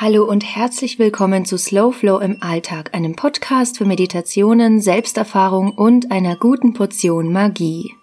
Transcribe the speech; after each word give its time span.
Hallo 0.00 0.24
und 0.24 0.42
herzlich 0.42 0.98
willkommen 0.98 1.44
zu 1.44 1.58
Slow 1.58 1.92
Flow 1.92 2.20
im 2.20 2.38
Alltag, 2.40 2.94
einem 2.94 3.16
Podcast 3.16 3.76
für 3.76 3.84
Meditationen, 3.84 4.80
Selbsterfahrung 4.80 5.72
und 5.72 6.10
einer 6.10 6.36
guten 6.36 6.72
Portion 6.72 7.30
Magie. 7.30 7.99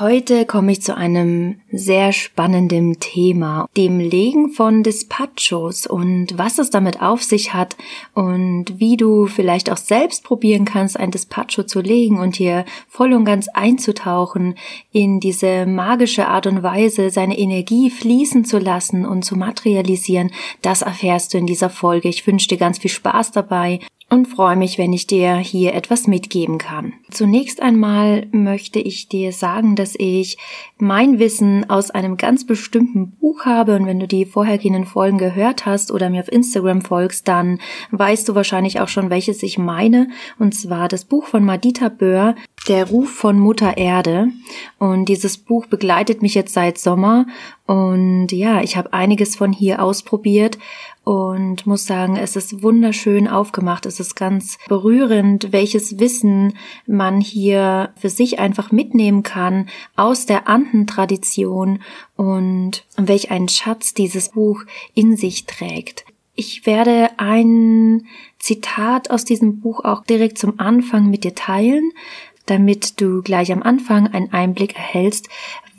Heute 0.00 0.44
komme 0.44 0.72
ich 0.72 0.82
zu 0.82 0.96
einem 0.96 1.60
sehr 1.70 2.12
spannenden 2.12 2.98
Thema, 2.98 3.68
dem 3.76 4.00
Legen 4.00 4.50
von 4.50 4.82
Dispachos 4.82 5.86
und 5.86 6.36
was 6.36 6.58
es 6.58 6.70
damit 6.70 7.00
auf 7.00 7.22
sich 7.22 7.54
hat 7.54 7.76
und 8.12 8.80
wie 8.80 8.96
du 8.96 9.26
vielleicht 9.26 9.70
auch 9.70 9.76
selbst 9.76 10.24
probieren 10.24 10.64
kannst, 10.64 10.98
ein 10.98 11.12
Dispacho 11.12 11.62
zu 11.62 11.80
legen 11.80 12.18
und 12.18 12.34
hier 12.34 12.64
voll 12.88 13.12
und 13.12 13.24
ganz 13.24 13.46
einzutauchen 13.46 14.56
in 14.90 15.20
diese 15.20 15.64
magische 15.64 16.26
Art 16.26 16.48
und 16.48 16.64
Weise, 16.64 17.10
seine 17.10 17.38
Energie 17.38 17.88
fließen 17.88 18.44
zu 18.44 18.58
lassen 18.58 19.06
und 19.06 19.24
zu 19.24 19.36
materialisieren. 19.36 20.32
Das 20.60 20.82
erfährst 20.82 21.34
du 21.34 21.38
in 21.38 21.46
dieser 21.46 21.70
Folge. 21.70 22.08
Ich 22.08 22.26
wünsche 22.26 22.48
dir 22.48 22.58
ganz 22.58 22.78
viel 22.78 22.90
Spaß 22.90 23.30
dabei 23.30 23.78
und 24.10 24.26
freue 24.26 24.56
mich, 24.56 24.78
wenn 24.78 24.92
ich 24.92 25.06
dir 25.06 25.36
hier 25.36 25.74
etwas 25.74 26.06
mitgeben 26.06 26.58
kann. 26.58 26.92
Zunächst 27.10 27.60
einmal 27.60 28.26
möchte 28.32 28.78
ich 28.78 29.08
dir 29.08 29.32
sagen, 29.32 29.76
dass 29.76 29.94
ich 29.96 30.38
mein 30.78 31.18
Wissen 31.18 31.68
aus 31.68 31.90
einem 31.90 32.16
ganz 32.16 32.46
bestimmten 32.46 33.12
Buch 33.12 33.44
habe 33.44 33.76
und 33.76 33.86
wenn 33.86 33.98
du 33.98 34.06
die 34.06 34.24
vorhergehenden 34.24 34.84
Folgen 34.84 35.18
gehört 35.18 35.66
hast 35.66 35.90
oder 35.90 36.10
mir 36.10 36.20
auf 36.20 36.30
Instagram 36.30 36.82
folgst, 36.82 37.26
dann 37.28 37.58
weißt 37.90 38.28
du 38.28 38.34
wahrscheinlich 38.34 38.80
auch 38.80 38.88
schon, 38.88 39.10
welches 39.10 39.42
ich 39.42 39.58
meine 39.58 40.08
und 40.38 40.54
zwar 40.54 40.88
das 40.88 41.04
Buch 41.04 41.26
von 41.26 41.44
Madita 41.44 41.88
Böhr, 41.88 42.34
Der 42.68 42.88
Ruf 42.88 43.10
von 43.10 43.38
Mutter 43.38 43.76
Erde 43.76 44.28
und 44.78 45.06
dieses 45.06 45.38
Buch 45.38 45.66
begleitet 45.66 46.22
mich 46.22 46.34
jetzt 46.34 46.54
seit 46.54 46.78
Sommer 46.78 47.26
und 47.66 48.28
ja, 48.30 48.60
ich 48.60 48.76
habe 48.76 48.92
einiges 48.92 49.36
von 49.36 49.50
hier 49.50 49.82
ausprobiert 49.82 50.58
und 51.02 51.66
muss 51.66 51.86
sagen, 51.86 52.16
es 52.16 52.36
ist 52.36 52.62
wunderschön 52.62 53.26
aufgemacht. 53.26 53.86
Es 53.86 54.00
ist 54.00 54.16
ganz 54.16 54.58
berührend, 54.68 55.50
welches 55.52 55.98
Wissen 55.98 56.58
man 56.86 57.22
hier 57.22 57.90
für 57.96 58.10
sich 58.10 58.38
einfach 58.38 58.70
mitnehmen 58.70 59.22
kann 59.22 59.68
aus 59.96 60.26
der 60.26 60.46
Anden-Tradition 60.46 61.80
und 62.16 62.84
welch 62.98 63.30
einen 63.30 63.48
Schatz 63.48 63.94
dieses 63.94 64.30
Buch 64.30 64.62
in 64.94 65.16
sich 65.16 65.46
trägt. 65.46 66.04
Ich 66.34 66.66
werde 66.66 67.10
ein 67.16 68.06
Zitat 68.38 69.10
aus 69.10 69.24
diesem 69.24 69.60
Buch 69.60 69.84
auch 69.84 70.04
direkt 70.04 70.36
zum 70.36 70.60
Anfang 70.60 71.08
mit 71.08 71.24
dir 71.24 71.34
teilen, 71.34 71.92
damit 72.46 73.00
du 73.00 73.22
gleich 73.22 73.52
am 73.52 73.62
Anfang 73.62 74.08
einen 74.08 74.32
Einblick 74.32 74.74
erhältst, 74.74 75.28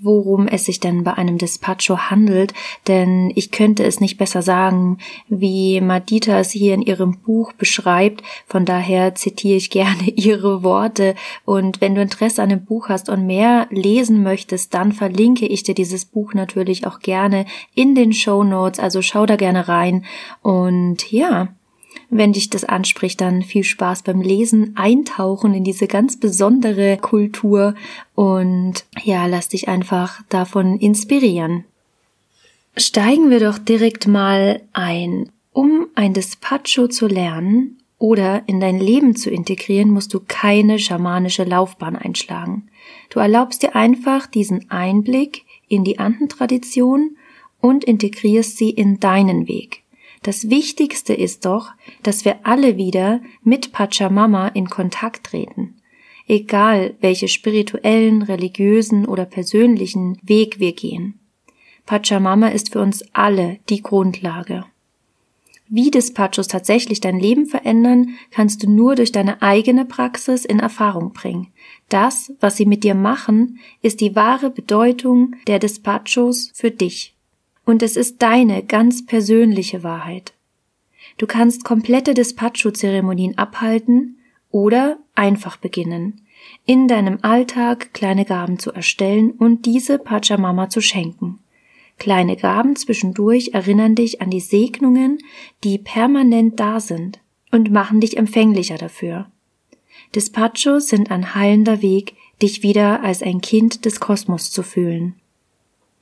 worum 0.01 0.47
es 0.47 0.65
sich 0.65 0.79
denn 0.79 1.03
bei 1.03 1.13
einem 1.13 1.37
Despacho 1.37 1.97
handelt, 1.97 2.53
denn 2.87 3.31
ich 3.35 3.51
könnte 3.51 3.83
es 3.83 3.99
nicht 3.99 4.17
besser 4.17 4.41
sagen, 4.41 4.97
wie 5.27 5.81
Madita 5.81 6.39
es 6.39 6.51
hier 6.51 6.73
in 6.73 6.81
ihrem 6.81 7.19
Buch 7.19 7.53
beschreibt. 7.53 8.21
Von 8.47 8.65
daher 8.65 9.15
zitiere 9.15 9.57
ich 9.57 9.69
gerne 9.69 10.09
ihre 10.15 10.63
Worte. 10.63 11.15
Und 11.45 11.81
wenn 11.81 11.95
du 11.95 12.01
Interesse 12.01 12.43
an 12.43 12.49
dem 12.49 12.65
Buch 12.65 12.89
hast 12.89 13.09
und 13.09 13.25
mehr 13.25 13.67
lesen 13.69 14.23
möchtest, 14.23 14.73
dann 14.73 14.91
verlinke 14.91 15.45
ich 15.45 15.63
dir 15.63 15.75
dieses 15.75 16.05
Buch 16.05 16.33
natürlich 16.33 16.85
auch 16.87 16.99
gerne 16.99 17.45
in 17.73 17.95
den 17.95 18.13
Show 18.13 18.43
Notes. 18.43 18.79
Also 18.79 19.01
schau 19.01 19.25
da 19.25 19.35
gerne 19.35 19.67
rein. 19.67 20.05
Und 20.41 21.11
ja, 21.11 21.49
wenn 22.17 22.33
dich 22.33 22.49
das 22.49 22.63
anspricht, 22.63 23.21
dann 23.21 23.41
viel 23.41 23.63
Spaß 23.63 24.03
beim 24.03 24.21
Lesen, 24.21 24.75
eintauchen 24.75 25.53
in 25.53 25.63
diese 25.63 25.87
ganz 25.87 26.19
besondere 26.19 26.97
Kultur 26.97 27.75
und 28.13 28.85
ja, 29.03 29.25
lass 29.25 29.49
dich 29.49 29.67
einfach 29.67 30.21
davon 30.29 30.77
inspirieren. 30.77 31.65
Steigen 32.77 33.29
wir 33.29 33.39
doch 33.39 33.57
direkt 33.57 34.07
mal 34.07 34.61
ein. 34.73 35.29
Um 35.53 35.87
ein 35.95 36.13
Despacho 36.13 36.89
zu 36.89 37.07
lernen 37.07 37.77
oder 37.97 38.43
in 38.47 38.59
dein 38.59 38.79
Leben 38.79 39.15
zu 39.15 39.29
integrieren, 39.29 39.89
musst 39.89 40.13
du 40.13 40.19
keine 40.27 40.79
schamanische 40.79 41.45
Laufbahn 41.45 41.95
einschlagen. 41.95 42.67
Du 43.09 43.19
erlaubst 43.19 43.63
dir 43.63 43.75
einfach 43.75 44.27
diesen 44.27 44.69
Einblick 44.69 45.45
in 45.69 45.85
die 45.85 45.99
Andentradition 45.99 47.15
und 47.61 47.85
integrierst 47.85 48.57
sie 48.57 48.69
in 48.69 48.99
deinen 48.99 49.47
Weg. 49.47 49.84
Das 50.25 50.49
Wichtigste 50.49 51.13
ist 51.13 51.45
doch, 51.45 51.69
dass 52.01 52.25
wir 52.25 52.47
alle 52.47 52.77
wieder 52.77 53.21
mit 53.43 53.71
Pachamama 53.71 54.47
in 54.47 54.67
Kontakt 54.67 55.27
treten. 55.27 55.75
Egal, 56.27 56.95
welche 56.99 57.27
spirituellen, 57.27 58.23
religiösen 58.23 59.05
oder 59.05 59.25
persönlichen 59.25 60.17
Weg 60.23 60.59
wir 60.59 60.73
gehen. 60.73 61.19
Pachamama 61.85 62.47
ist 62.47 62.73
für 62.73 62.81
uns 62.81 63.05
alle 63.13 63.59
die 63.69 63.83
Grundlage. 63.83 64.65
Wie 65.67 65.91
Dispachos 65.91 66.47
tatsächlich 66.47 67.01
dein 67.01 67.19
Leben 67.19 67.45
verändern, 67.45 68.15
kannst 68.31 68.63
du 68.63 68.67
nur 68.67 68.95
durch 68.95 69.11
deine 69.11 69.43
eigene 69.43 69.85
Praxis 69.85 70.43
in 70.43 70.57
Erfahrung 70.57 71.13
bringen. 71.13 71.53
Das, 71.89 72.33
was 72.39 72.57
sie 72.57 72.65
mit 72.65 72.83
dir 72.83 72.95
machen, 72.95 73.59
ist 73.83 74.01
die 74.01 74.15
wahre 74.15 74.49
Bedeutung 74.49 75.35
der 75.45 75.59
Dispachos 75.59 76.49
für 76.55 76.71
dich 76.71 77.14
und 77.65 77.83
es 77.83 77.97
ist 77.97 78.21
deine 78.21 78.63
ganz 78.63 79.05
persönliche 79.05 79.83
Wahrheit. 79.83 80.33
Du 81.17 81.27
kannst 81.27 81.63
komplette 81.63 82.13
Despacho-Zeremonien 82.13 83.37
abhalten 83.37 84.17
oder 84.51 84.97
einfach 85.15 85.57
beginnen, 85.57 86.21
in 86.65 86.87
deinem 86.87 87.19
Alltag 87.21 87.93
kleine 87.93 88.25
Gaben 88.25 88.59
zu 88.59 88.71
erstellen 88.71 89.31
und 89.31 89.65
diese 89.65 89.97
Pachamama 89.97 90.69
zu 90.69 90.81
schenken. 90.81 91.39
Kleine 91.97 92.35
Gaben 92.35 92.75
zwischendurch 92.75 93.51
erinnern 93.53 93.95
dich 93.95 94.21
an 94.21 94.29
die 94.29 94.41
Segnungen, 94.41 95.19
die 95.63 95.77
permanent 95.77 96.59
da 96.59 96.79
sind 96.79 97.19
und 97.51 97.71
machen 97.71 98.01
dich 98.01 98.17
empfänglicher 98.17 98.77
dafür. 98.77 99.31
Despachos 100.13 100.87
sind 100.87 101.09
ein 101.09 101.35
heilender 101.35 101.81
Weg, 101.81 102.15
dich 102.41 102.63
wieder 102.63 103.01
als 103.01 103.23
ein 103.23 103.39
Kind 103.39 103.85
des 103.85 103.99
Kosmos 104.01 104.51
zu 104.51 104.61
fühlen. 104.61 105.15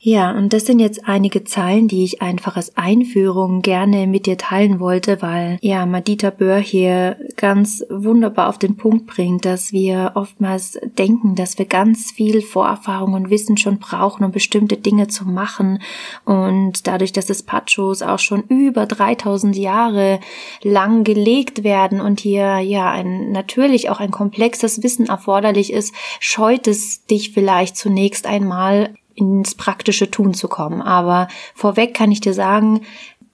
Ja, 0.05 0.31
und 0.31 0.51
das 0.51 0.65
sind 0.65 0.79
jetzt 0.79 1.07
einige 1.07 1.45
Zeilen, 1.45 1.87
die 1.87 2.03
ich 2.03 2.21
einfach 2.21 2.57
als 2.57 2.75
Einführung 2.75 3.61
gerne 3.61 4.05
mit 4.05 4.25
dir 4.25 4.37
teilen 4.37 4.81
wollte, 4.81 5.21
weil 5.21 5.57
ja 5.61 5.85
Madita 5.85 6.29
Böhr 6.29 6.57
hier 6.57 7.15
ganz 7.37 7.85
wunderbar 7.89 8.49
auf 8.49 8.57
den 8.57 8.75
Punkt 8.75 9.07
bringt, 9.07 9.45
dass 9.45 9.71
wir 9.71 10.11
oftmals 10.15 10.77
denken, 10.97 11.35
dass 11.35 11.57
wir 11.57 11.63
ganz 11.67 12.11
viel 12.11 12.41
Vorerfahrung 12.41 13.13
und 13.13 13.29
Wissen 13.29 13.55
schon 13.55 13.79
brauchen, 13.79 14.25
um 14.25 14.33
bestimmte 14.33 14.75
Dinge 14.75 15.07
zu 15.07 15.23
machen. 15.23 15.79
Und 16.25 16.85
dadurch, 16.85 17.13
dass 17.13 17.29
es 17.29 17.41
Pachos 17.41 18.01
auch 18.01 18.19
schon 18.19 18.43
über 18.49 18.85
3000 18.85 19.55
Jahre 19.55 20.19
lang 20.63 21.05
gelegt 21.05 21.63
werden 21.63 22.01
und 22.01 22.19
hier 22.19 22.59
ja 22.59 22.91
ein 22.91 23.31
natürlich 23.31 23.89
auch 23.89 24.01
ein 24.01 24.11
komplexes 24.11 24.83
Wissen 24.83 25.05
erforderlich 25.05 25.71
ist, 25.71 25.93
scheut 26.19 26.67
es 26.67 27.05
dich 27.05 27.31
vielleicht 27.31 27.77
zunächst 27.77 28.27
einmal 28.27 28.93
ins 29.15 29.55
praktische 29.55 30.09
Tun 30.09 30.33
zu 30.33 30.47
kommen. 30.47 30.81
Aber 30.81 31.27
vorweg 31.55 31.93
kann 31.93 32.11
ich 32.11 32.21
dir 32.21 32.33
sagen, 32.33 32.81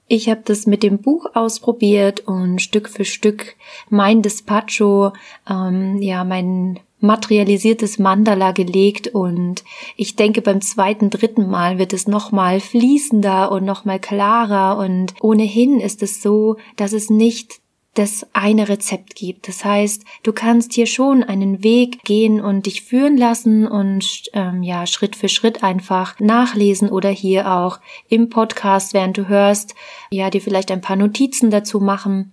ich 0.08 0.28
habe 0.28 0.42
das 0.44 0.66
mit 0.66 0.82
dem 0.82 0.98
Buch 0.98 1.28
ausprobiert 1.36 2.22
und 2.22 2.62
Stück 2.62 2.90
für 2.90 3.06
Stück 3.06 3.56
mein 3.90 4.22
Despacho, 4.24 5.14
ähm, 5.48 6.02
ja, 6.02 6.24
mein 6.24 6.80
materialisiertes 7.00 8.00
Mandala 8.00 8.52
gelegt 8.52 9.08
und 9.08 9.64
ich 9.96 10.16
denke 10.16 10.42
beim 10.42 10.62
zweiten, 10.62 11.10
dritten 11.10 11.48
Mal 11.48 11.78
wird 11.78 11.94
es 11.94 12.08
nochmal 12.08 12.60
fließender 12.60 13.52
und 13.52 13.64
nochmal 13.64 14.00
klarer 14.00 14.78
und 14.78 15.14
ohnehin 15.22 15.80
ist 15.80 16.04
es 16.04 16.22
so, 16.22 16.58
dass 16.76 16.92
es 16.92 17.10
nicht 17.10 17.62
das 18.00 18.26
eine 18.32 18.70
Rezept 18.70 19.16
gibt. 19.16 19.50
Das 19.50 19.66
heißt, 19.66 20.06
du 20.24 20.32
kannst 20.32 20.72
hier 20.72 20.86
schon 20.86 21.22
einen 21.22 21.66
Weg 21.66 22.04
gehen 22.06 22.40
und 22.40 22.66
dich 22.66 22.82
führen 22.82 23.18
lassen 23.18 23.68
und 23.68 24.30
ähm, 24.32 24.64
ja 24.64 24.88
Schritt 24.88 25.18
für 25.18 25.28
Schritt 25.28 25.64
einfach 25.64 26.18
nachlesen 26.20 26.90
oder 26.90 27.10
hier 27.10 27.52
auch 27.52 27.82
im 28.08 28.30
Podcast, 28.30 28.94
während 28.94 29.18
du 29.18 29.28
hörst, 29.28 29.76
ja 30.12 30.30
dir 30.30 30.40
vielleicht 30.40 30.72
ein 30.72 30.80
paar 30.80 30.96
Notizen 30.96 31.52
dazu 31.52 31.82
machen. 31.82 32.32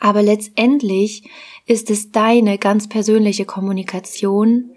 Aber 0.00 0.22
letztendlich 0.22 1.24
ist 1.66 1.90
es 1.90 2.10
deine 2.10 2.56
ganz 2.56 2.88
persönliche 2.88 3.44
Kommunikation 3.44 4.70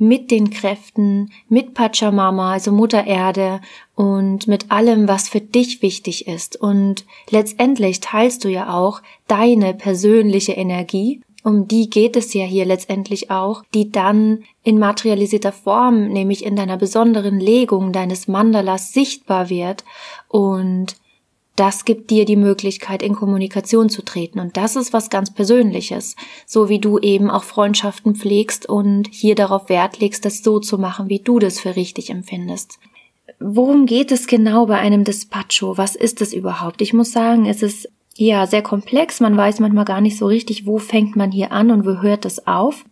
mit 0.00 0.30
den 0.30 0.48
Kräften, 0.48 1.30
mit 1.48 1.74
Pachamama, 1.74 2.52
also 2.52 2.72
Mutter 2.72 3.06
Erde 3.06 3.60
und 3.94 4.48
mit 4.48 4.70
allem, 4.70 5.08
was 5.08 5.28
für 5.28 5.42
dich 5.42 5.82
wichtig 5.82 6.26
ist. 6.26 6.56
Und 6.56 7.04
letztendlich 7.28 8.00
teilst 8.00 8.44
du 8.44 8.48
ja 8.48 8.72
auch 8.72 9.02
deine 9.28 9.74
persönliche 9.74 10.52
Energie. 10.52 11.20
Um 11.44 11.68
die 11.68 11.90
geht 11.90 12.16
es 12.16 12.32
ja 12.32 12.44
hier 12.44 12.64
letztendlich 12.64 13.30
auch, 13.30 13.62
die 13.74 13.90
dann 13.90 14.44
in 14.62 14.78
materialisierter 14.78 15.52
Form, 15.52 16.08
nämlich 16.08 16.44
in 16.44 16.56
deiner 16.56 16.78
besonderen 16.78 17.38
Legung 17.38 17.92
deines 17.92 18.26
Mandalas 18.26 18.92
sichtbar 18.94 19.50
wird 19.50 19.84
und 20.28 20.96
das 21.56 21.84
gibt 21.84 22.10
dir 22.10 22.24
die 22.24 22.36
Möglichkeit, 22.36 23.02
in 23.02 23.14
Kommunikation 23.14 23.90
zu 23.90 24.02
treten. 24.02 24.40
Und 24.40 24.56
das 24.56 24.76
ist 24.76 24.92
was 24.92 25.10
ganz 25.10 25.32
Persönliches. 25.32 26.16
So 26.46 26.68
wie 26.68 26.78
du 26.78 26.98
eben 26.98 27.30
auch 27.30 27.44
Freundschaften 27.44 28.14
pflegst 28.14 28.66
und 28.66 29.08
hier 29.10 29.34
darauf 29.34 29.68
Wert 29.68 30.00
legst, 30.00 30.24
das 30.24 30.42
so 30.42 30.58
zu 30.60 30.78
machen, 30.78 31.08
wie 31.08 31.18
du 31.18 31.38
das 31.38 31.60
für 31.60 31.76
richtig 31.76 32.10
empfindest. 32.10 32.78
worum 33.38 33.86
geht 33.86 34.12
es 34.12 34.26
genau 34.26 34.66
bei 34.66 34.78
einem 34.78 35.04
Despacho? 35.04 35.78
Was 35.78 35.96
ist 35.96 36.20
es 36.20 36.32
überhaupt? 36.32 36.82
Ich 36.82 36.92
muss 36.92 37.12
sagen, 37.12 37.46
es 37.46 37.62
ist 37.62 37.88
ja 38.16 38.46
sehr 38.46 38.62
komplex. 38.62 39.20
Man 39.20 39.36
weiß 39.36 39.60
manchmal 39.60 39.86
gar 39.86 40.00
nicht 40.00 40.18
so 40.18 40.26
richtig, 40.26 40.66
wo 40.66 40.78
fängt 40.78 41.16
man 41.16 41.32
hier 41.32 41.52
an 41.52 41.70
und 41.70 41.86
wo 41.86 42.02
hört 42.02 42.24
es 42.26 42.46
auf. 42.46 42.84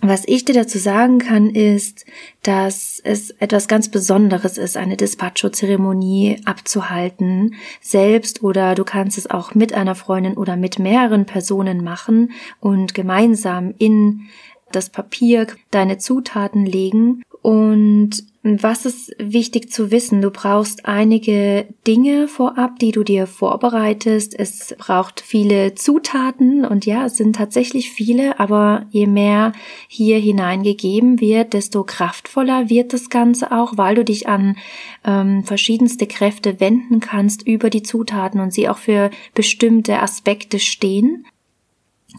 Was 0.00 0.22
ich 0.26 0.44
dir 0.44 0.54
dazu 0.54 0.78
sagen 0.78 1.18
kann, 1.18 1.50
ist, 1.50 2.06
dass 2.42 3.00
es 3.02 3.30
etwas 3.40 3.66
ganz 3.66 3.88
Besonderes 3.88 4.56
ist, 4.56 4.76
eine 4.76 4.96
Despacho-Zeremonie 4.96 6.40
abzuhalten, 6.44 7.56
selbst 7.80 8.44
oder 8.44 8.76
du 8.76 8.84
kannst 8.84 9.18
es 9.18 9.28
auch 9.28 9.56
mit 9.56 9.72
einer 9.72 9.96
Freundin 9.96 10.36
oder 10.36 10.56
mit 10.56 10.78
mehreren 10.78 11.26
Personen 11.26 11.82
machen 11.82 12.30
und 12.60 12.94
gemeinsam 12.94 13.74
in 13.78 14.28
das 14.70 14.90
Papier 14.90 15.48
deine 15.70 15.98
Zutaten 15.98 16.64
legen 16.64 17.22
und 17.42 18.24
was 18.42 18.86
ist 18.86 19.14
wichtig 19.18 19.70
zu 19.70 19.90
wissen? 19.90 20.22
Du 20.22 20.30
brauchst 20.30 20.86
einige 20.86 21.66
Dinge 21.86 22.28
vorab, 22.28 22.78
die 22.78 22.92
du 22.92 23.02
dir 23.02 23.26
vorbereitest. 23.26 24.38
Es 24.38 24.74
braucht 24.78 25.20
viele 25.20 25.74
Zutaten 25.74 26.64
und 26.64 26.86
ja, 26.86 27.06
es 27.06 27.16
sind 27.16 27.36
tatsächlich 27.36 27.90
viele, 27.90 28.40
aber 28.40 28.86
je 28.90 29.06
mehr 29.06 29.52
hier 29.88 30.18
hineingegeben 30.18 31.20
wird, 31.20 31.52
desto 31.52 31.84
kraftvoller 31.84 32.70
wird 32.70 32.92
das 32.92 33.10
Ganze 33.10 33.52
auch, 33.52 33.76
weil 33.76 33.96
du 33.96 34.04
dich 34.04 34.28
an 34.28 34.56
ähm, 35.04 35.44
verschiedenste 35.44 36.06
Kräfte 36.06 36.60
wenden 36.60 37.00
kannst 37.00 37.46
über 37.46 37.70
die 37.70 37.82
Zutaten 37.82 38.40
und 38.40 38.52
sie 38.52 38.68
auch 38.68 38.78
für 38.78 39.10
bestimmte 39.34 40.00
Aspekte 40.00 40.58
stehen. 40.58 41.26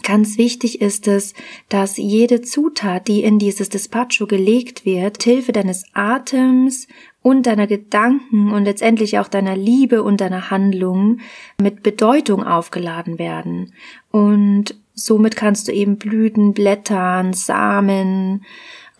Ganz 0.04 0.38
wichtig 0.38 0.82
ist 0.82 1.08
es, 1.08 1.34
dass 1.68 1.98
jede 1.98 2.42
Zutat, 2.42 3.08
die 3.08 3.24
in 3.24 3.40
dieses 3.40 3.70
Despacho 3.70 4.28
gelegt 4.28 4.86
wird, 4.86 5.24
Hilfe 5.24 5.52
deines 5.52 5.84
Atems 5.94 6.88
und 7.24 7.48
deiner 7.48 7.66
Gedanken 7.66 8.52
und 8.52 8.66
letztendlich 8.66 9.18
auch 9.18 9.28
deiner 9.28 9.56
Liebe 9.56 10.04
und 10.04 10.22
deiner 10.22 10.52
Handlungen 10.52 11.22
mit 11.60 11.82
Bedeutung 11.82 12.44
aufgeladen 12.44 13.18
werden. 13.18 13.74
Und 14.12 14.76
somit 14.94 15.36
kannst 15.36 15.68
du 15.68 15.72
eben 15.72 15.98
Blüten, 15.98 16.54
Blättern, 16.54 17.34
Samen, 17.34 18.46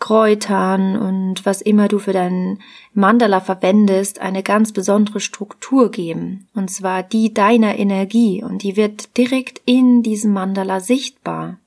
Kräutern 0.00 0.96
und 0.96 1.46
was 1.46 1.60
immer 1.60 1.86
du 1.86 1.98
für 1.98 2.12
deinen 2.12 2.60
Mandala 2.94 3.40
verwendest, 3.40 4.18
eine 4.18 4.42
ganz 4.42 4.72
besondere 4.72 5.20
Struktur 5.20 5.90
geben. 5.90 6.48
Und 6.54 6.70
zwar 6.70 7.02
die 7.02 7.32
deiner 7.32 7.78
Energie. 7.78 8.42
Und 8.42 8.62
die 8.62 8.76
wird 8.76 9.16
direkt 9.16 9.60
in 9.66 10.02
diesem 10.02 10.32
Mandala 10.32 10.80
sichtbar. 10.80 11.58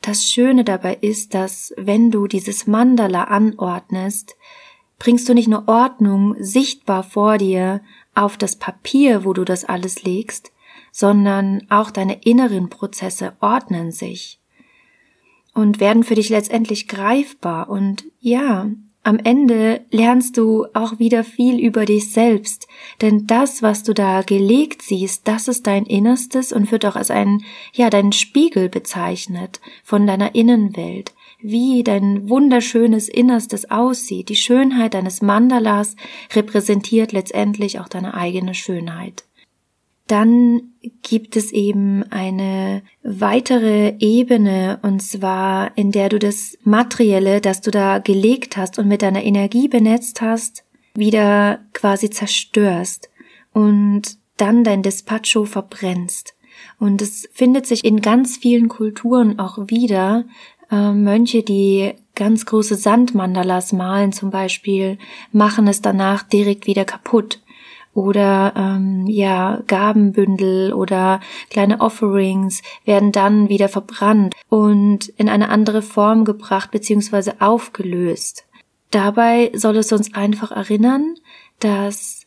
Das 0.00 0.24
Schöne 0.24 0.64
dabei 0.64 0.96
ist, 1.00 1.34
dass 1.34 1.74
wenn 1.76 2.10
du 2.10 2.26
dieses 2.26 2.66
Mandala 2.66 3.24
anordnest, 3.24 4.36
bringst 4.98 5.28
du 5.28 5.34
nicht 5.34 5.48
nur 5.48 5.68
Ordnung 5.68 6.36
sichtbar 6.38 7.02
vor 7.02 7.36
dir 7.36 7.82
auf 8.14 8.36
das 8.36 8.56
Papier, 8.56 9.24
wo 9.24 9.32
du 9.32 9.44
das 9.44 9.64
alles 9.64 10.04
legst, 10.04 10.52
sondern 10.92 11.66
auch 11.68 11.90
deine 11.90 12.22
inneren 12.22 12.68
Prozesse 12.68 13.34
ordnen 13.40 13.90
sich 13.90 14.41
und 15.54 15.80
werden 15.80 16.04
für 16.04 16.14
dich 16.14 16.28
letztendlich 16.28 16.88
greifbar. 16.88 17.68
Und 17.68 18.04
ja, 18.20 18.70
am 19.04 19.18
Ende 19.18 19.80
lernst 19.90 20.36
du 20.36 20.66
auch 20.74 21.00
wieder 21.00 21.24
viel 21.24 21.58
über 21.58 21.84
dich 21.86 22.12
selbst, 22.12 22.68
denn 23.00 23.26
das, 23.26 23.60
was 23.60 23.82
du 23.82 23.94
da 23.94 24.22
gelegt 24.22 24.82
siehst, 24.82 25.26
das 25.26 25.48
ist 25.48 25.66
dein 25.66 25.86
Innerstes 25.86 26.52
und 26.52 26.70
wird 26.70 26.86
auch 26.86 26.94
als 26.94 27.10
ein, 27.10 27.42
ja, 27.72 27.90
dein 27.90 28.12
Spiegel 28.12 28.68
bezeichnet 28.68 29.60
von 29.82 30.06
deiner 30.06 30.36
Innenwelt, 30.36 31.14
wie 31.40 31.82
dein 31.82 32.28
wunderschönes 32.28 33.08
Innerstes 33.08 33.68
aussieht. 33.72 34.28
Die 34.28 34.36
Schönheit 34.36 34.94
deines 34.94 35.20
Mandalas 35.20 35.96
repräsentiert 36.32 37.10
letztendlich 37.10 37.80
auch 37.80 37.88
deine 37.88 38.14
eigene 38.14 38.54
Schönheit. 38.54 39.24
Dann 40.06 40.72
gibt 41.02 41.36
es 41.36 41.52
eben 41.52 42.02
eine 42.10 42.82
weitere 43.02 43.94
Ebene, 43.98 44.78
und 44.82 45.00
zwar 45.00 45.76
in 45.76 45.92
der 45.92 46.08
du 46.08 46.18
das 46.18 46.58
Materielle, 46.64 47.40
das 47.40 47.60
du 47.60 47.70
da 47.70 47.98
gelegt 47.98 48.56
hast 48.56 48.78
und 48.78 48.88
mit 48.88 49.02
deiner 49.02 49.22
Energie 49.22 49.68
benetzt 49.68 50.20
hast, 50.20 50.64
wieder 50.94 51.60
quasi 51.72 52.10
zerstörst 52.10 53.10
und 53.52 54.18
dann 54.36 54.64
dein 54.64 54.82
Despacho 54.82 55.44
verbrennst. 55.44 56.34
Und 56.78 57.00
es 57.00 57.28
findet 57.32 57.66
sich 57.66 57.84
in 57.84 58.00
ganz 58.00 58.36
vielen 58.36 58.68
Kulturen 58.68 59.38
auch 59.38 59.58
wieder. 59.68 60.24
Äh, 60.70 60.92
Mönche, 60.92 61.42
die 61.42 61.92
ganz 62.14 62.44
große 62.44 62.76
Sandmandalas 62.76 63.72
malen 63.72 64.12
zum 64.12 64.30
Beispiel, 64.30 64.98
machen 65.32 65.66
es 65.68 65.80
danach 65.80 66.22
direkt 66.22 66.66
wieder 66.66 66.84
kaputt 66.84 67.40
oder 67.94 68.52
ähm, 68.56 69.06
ja 69.06 69.62
Gabenbündel 69.66 70.72
oder 70.72 71.20
kleine 71.50 71.80
Offerings 71.80 72.62
werden 72.84 73.12
dann 73.12 73.48
wieder 73.48 73.68
verbrannt 73.68 74.34
und 74.48 75.08
in 75.08 75.28
eine 75.28 75.48
andere 75.50 75.82
Form 75.82 76.24
gebracht 76.24 76.70
bzw. 76.70 77.32
aufgelöst. 77.38 78.44
Dabei 78.90 79.50
soll 79.54 79.76
es 79.76 79.92
uns 79.92 80.14
einfach 80.14 80.52
erinnern, 80.52 81.14
dass 81.60 82.26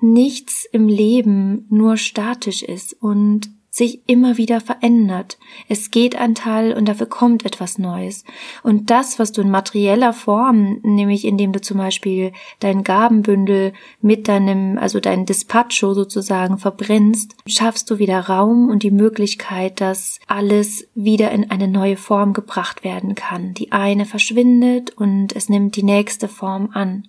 nichts 0.00 0.66
im 0.70 0.88
Leben 0.88 1.66
nur 1.70 1.96
statisch 1.96 2.62
ist 2.62 2.94
und 3.00 3.50
sich 3.74 4.02
immer 4.06 4.36
wieder 4.36 4.60
verändert. 4.60 5.36
Es 5.68 5.90
geht 5.90 6.14
ein 6.14 6.36
Teil 6.36 6.74
und 6.74 6.86
dafür 6.86 7.06
kommt 7.08 7.44
etwas 7.44 7.76
Neues. 7.76 8.24
Und 8.62 8.88
das, 8.88 9.18
was 9.18 9.32
du 9.32 9.40
in 9.40 9.50
materieller 9.50 10.12
Form, 10.12 10.78
nämlich 10.84 11.24
indem 11.24 11.50
du 11.50 11.60
zum 11.60 11.78
Beispiel 11.78 12.32
dein 12.60 12.84
Gabenbündel 12.84 13.72
mit 14.00 14.28
deinem, 14.28 14.78
also 14.78 15.00
dein 15.00 15.26
Despacho 15.26 15.92
sozusagen 15.92 16.56
verbrennst, 16.56 17.34
schaffst 17.48 17.90
du 17.90 17.98
wieder 17.98 18.20
Raum 18.20 18.68
und 18.68 18.84
die 18.84 18.92
Möglichkeit, 18.92 19.80
dass 19.80 20.20
alles 20.28 20.86
wieder 20.94 21.32
in 21.32 21.50
eine 21.50 21.66
neue 21.66 21.96
Form 21.96 22.32
gebracht 22.32 22.84
werden 22.84 23.16
kann. 23.16 23.54
Die 23.54 23.72
eine 23.72 24.06
verschwindet 24.06 24.90
und 24.90 25.34
es 25.34 25.48
nimmt 25.48 25.74
die 25.74 25.82
nächste 25.82 26.28
Form 26.28 26.70
an. 26.74 27.08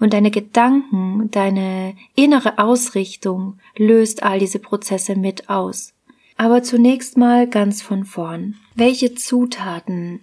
Und 0.00 0.14
deine 0.14 0.30
Gedanken, 0.30 1.30
deine 1.30 1.94
innere 2.14 2.58
Ausrichtung 2.58 3.58
löst 3.76 4.22
all 4.22 4.38
diese 4.38 4.60
Prozesse 4.60 5.14
mit 5.14 5.50
aus. 5.50 5.92
Aber 6.36 6.62
zunächst 6.62 7.16
mal 7.16 7.48
ganz 7.48 7.82
von 7.82 8.04
vorn. 8.04 8.56
Welche 8.74 9.14
Zutaten 9.14 10.20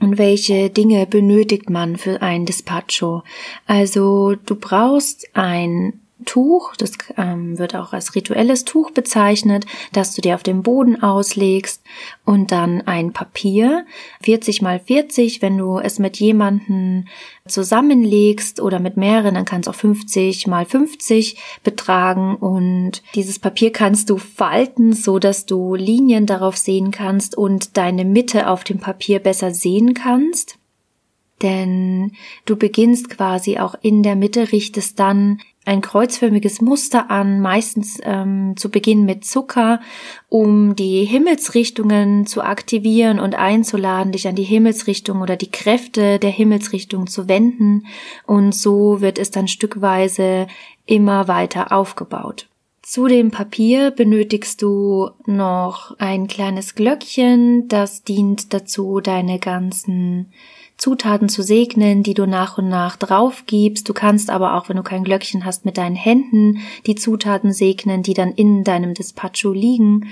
und 0.00 0.18
welche 0.18 0.70
Dinge 0.70 1.06
benötigt 1.06 1.70
man 1.70 1.96
für 1.96 2.22
ein 2.22 2.44
Despacho? 2.44 3.22
Also 3.66 4.34
du 4.34 4.56
brauchst 4.56 5.28
ein 5.34 6.00
Tuch, 6.24 6.74
das 6.76 6.92
ähm, 7.16 7.58
wird 7.58 7.76
auch 7.76 7.92
als 7.92 8.14
rituelles 8.14 8.64
Tuch 8.64 8.90
bezeichnet, 8.90 9.66
das 9.92 10.14
du 10.14 10.20
dir 10.20 10.34
auf 10.34 10.42
dem 10.42 10.62
Boden 10.62 11.00
auslegst 11.02 11.82
und 12.24 12.50
dann 12.50 12.82
ein 12.82 13.12
Papier, 13.12 13.86
40 14.22 14.60
mal 14.60 14.80
40, 14.80 15.42
wenn 15.42 15.56
du 15.56 15.78
es 15.78 15.98
mit 15.98 16.18
jemanden 16.18 17.08
zusammenlegst 17.46 18.60
oder 18.60 18.80
mit 18.80 18.96
mehreren, 18.96 19.34
dann 19.34 19.44
kann 19.44 19.60
es 19.60 19.68
auch 19.68 19.74
50 19.74 20.48
mal 20.48 20.66
50 20.66 21.36
betragen 21.62 22.34
und 22.36 23.02
dieses 23.14 23.38
Papier 23.38 23.70
kannst 23.70 24.10
du 24.10 24.18
falten, 24.18 24.92
so 24.92 25.20
dass 25.20 25.46
du 25.46 25.76
Linien 25.76 26.26
darauf 26.26 26.56
sehen 26.56 26.90
kannst 26.90 27.36
und 27.36 27.76
deine 27.76 28.04
Mitte 28.04 28.48
auf 28.48 28.64
dem 28.64 28.78
Papier 28.78 29.20
besser 29.20 29.54
sehen 29.54 29.94
kannst. 29.94 30.58
Denn 31.42 32.12
du 32.46 32.56
beginnst 32.56 33.10
quasi 33.10 33.58
auch 33.58 33.76
in 33.80 34.02
der 34.02 34.16
Mitte, 34.16 34.50
richtest 34.50 34.98
dann 34.98 35.40
ein 35.68 35.82
kreuzförmiges 35.82 36.62
Muster 36.62 37.10
an, 37.10 37.40
meistens 37.40 38.00
ähm, 38.02 38.56
zu 38.56 38.70
Beginn 38.70 39.04
mit 39.04 39.24
Zucker, 39.24 39.80
um 40.30 40.74
die 40.74 41.04
Himmelsrichtungen 41.04 42.26
zu 42.26 42.42
aktivieren 42.42 43.20
und 43.20 43.34
einzuladen, 43.34 44.12
dich 44.12 44.26
an 44.26 44.34
die 44.34 44.44
Himmelsrichtung 44.44 45.20
oder 45.20 45.36
die 45.36 45.50
Kräfte 45.50 46.18
der 46.18 46.30
Himmelsrichtung 46.30 47.06
zu 47.06 47.28
wenden. 47.28 47.86
Und 48.26 48.54
so 48.54 49.02
wird 49.02 49.18
es 49.18 49.30
dann 49.30 49.46
stückweise 49.46 50.46
immer 50.86 51.28
weiter 51.28 51.70
aufgebaut. 51.70 52.48
Zu 52.80 53.06
dem 53.06 53.30
Papier 53.30 53.90
benötigst 53.90 54.62
du 54.62 55.10
noch 55.26 55.94
ein 55.98 56.26
kleines 56.26 56.74
Glöckchen, 56.74 57.68
das 57.68 58.02
dient 58.02 58.54
dazu, 58.54 59.00
deine 59.00 59.38
ganzen 59.38 60.32
Zutaten 60.78 61.28
zu 61.28 61.42
segnen, 61.42 62.04
die 62.04 62.14
du 62.14 62.26
nach 62.26 62.56
und 62.56 62.68
nach 62.68 62.96
drauf 62.96 63.44
gibst. 63.46 63.88
Du 63.88 63.92
kannst 63.92 64.30
aber 64.30 64.54
auch, 64.54 64.68
wenn 64.68 64.76
du 64.76 64.84
kein 64.84 65.04
Glöckchen 65.04 65.44
hast, 65.44 65.64
mit 65.64 65.76
deinen 65.76 65.96
Händen 65.96 66.60
die 66.86 66.94
Zutaten 66.94 67.52
segnen, 67.52 68.04
die 68.04 68.14
dann 68.14 68.32
in 68.32 68.62
deinem 68.62 68.94
Despacho 68.94 69.52
liegen. 69.52 70.08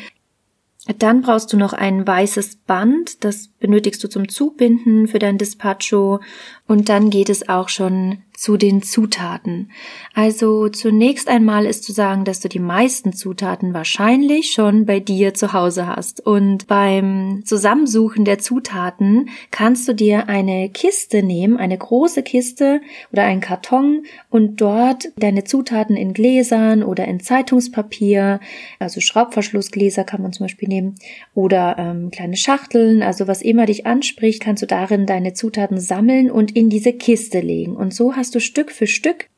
Dann 0.99 1.23
brauchst 1.23 1.53
du 1.53 1.57
noch 1.57 1.73
ein 1.73 2.07
weißes 2.07 2.57
Band, 2.67 3.25
das 3.25 3.49
benötigst 3.49 4.03
du 4.05 4.09
zum 4.09 4.29
Zubinden 4.29 5.09
für 5.09 5.19
dein 5.19 5.39
Despacho 5.39 6.21
Und 6.69 6.89
dann 6.89 7.11
geht 7.11 7.29
es 7.29 7.49
auch 7.49 7.69
schon 7.69 8.19
zu 8.37 8.57
den 8.57 8.83
Zutaten. 8.83 9.71
Also 10.15 10.69
zunächst 10.69 11.29
einmal 11.29 11.65
ist 11.65 11.85
zu 11.85 11.93
sagen, 11.93 12.25
dass 12.25 12.41
du 12.41 12.49
die 12.49 12.59
meisten 12.59 13.13
Zutaten 13.13 13.73
wahrscheinlich 13.73 14.53
schon 14.53 14.85
bei 14.85 15.01
dir 15.01 15.33
zu 15.33 15.53
Hause 15.53 15.87
hast. 15.87 16.25
Und 16.25 16.67
beim 16.67 17.43
Zusammensuchen 17.45 18.25
der 18.25 18.39
Zutaten 18.39 19.31
kannst 19.51 19.89
du 19.89 19.95
dir 19.95 20.29
eine 20.29 20.69
Kiste 20.69 21.23
nehmen, 21.23 21.57
eine 21.57 21.79
große 21.79 22.23
Kiste 22.23 22.83
oder 23.11 23.25
einen 23.25 23.41
Karton 23.41 24.05
und 24.29 24.61
dort 24.61 25.09
deine 25.17 25.45
Zutaten 25.45 25.97
in 25.97 26.13
Gläsern 26.13 26.83
oder 26.83 27.07
in 27.07 27.21
Zeitungspapier, 27.21 28.41
also 28.79 29.01
Schraubverschlussgläser 29.01 30.05
kann 30.05 30.23
man 30.23 30.33
zum 30.33 30.45
Beispiel 30.45 30.69
nehmen, 30.69 30.97
oder 31.35 31.77
ähm, 31.79 32.11
kleine 32.11 32.37
Schachteln, 32.37 33.03
also 33.03 33.29
was 33.29 33.41
immer 33.41 33.67
dich 33.67 33.87
anspricht, 33.87 34.43
kannst 34.43 34.63
du 34.63 34.67
darin 34.67 35.07
deine 35.07 35.33
Zutaten 35.33 35.81
sammeln 35.81 36.31
und 36.31 36.56
in 36.57 36.71
diese 36.71 36.95
Kiste 36.95 37.41
legen. 37.41 37.77
Und 37.77 37.93
so 37.93 38.17
hast 38.17 38.35
du 38.35 38.41
Stück 38.41 38.73
für 38.73 38.87
Stück 38.87 39.29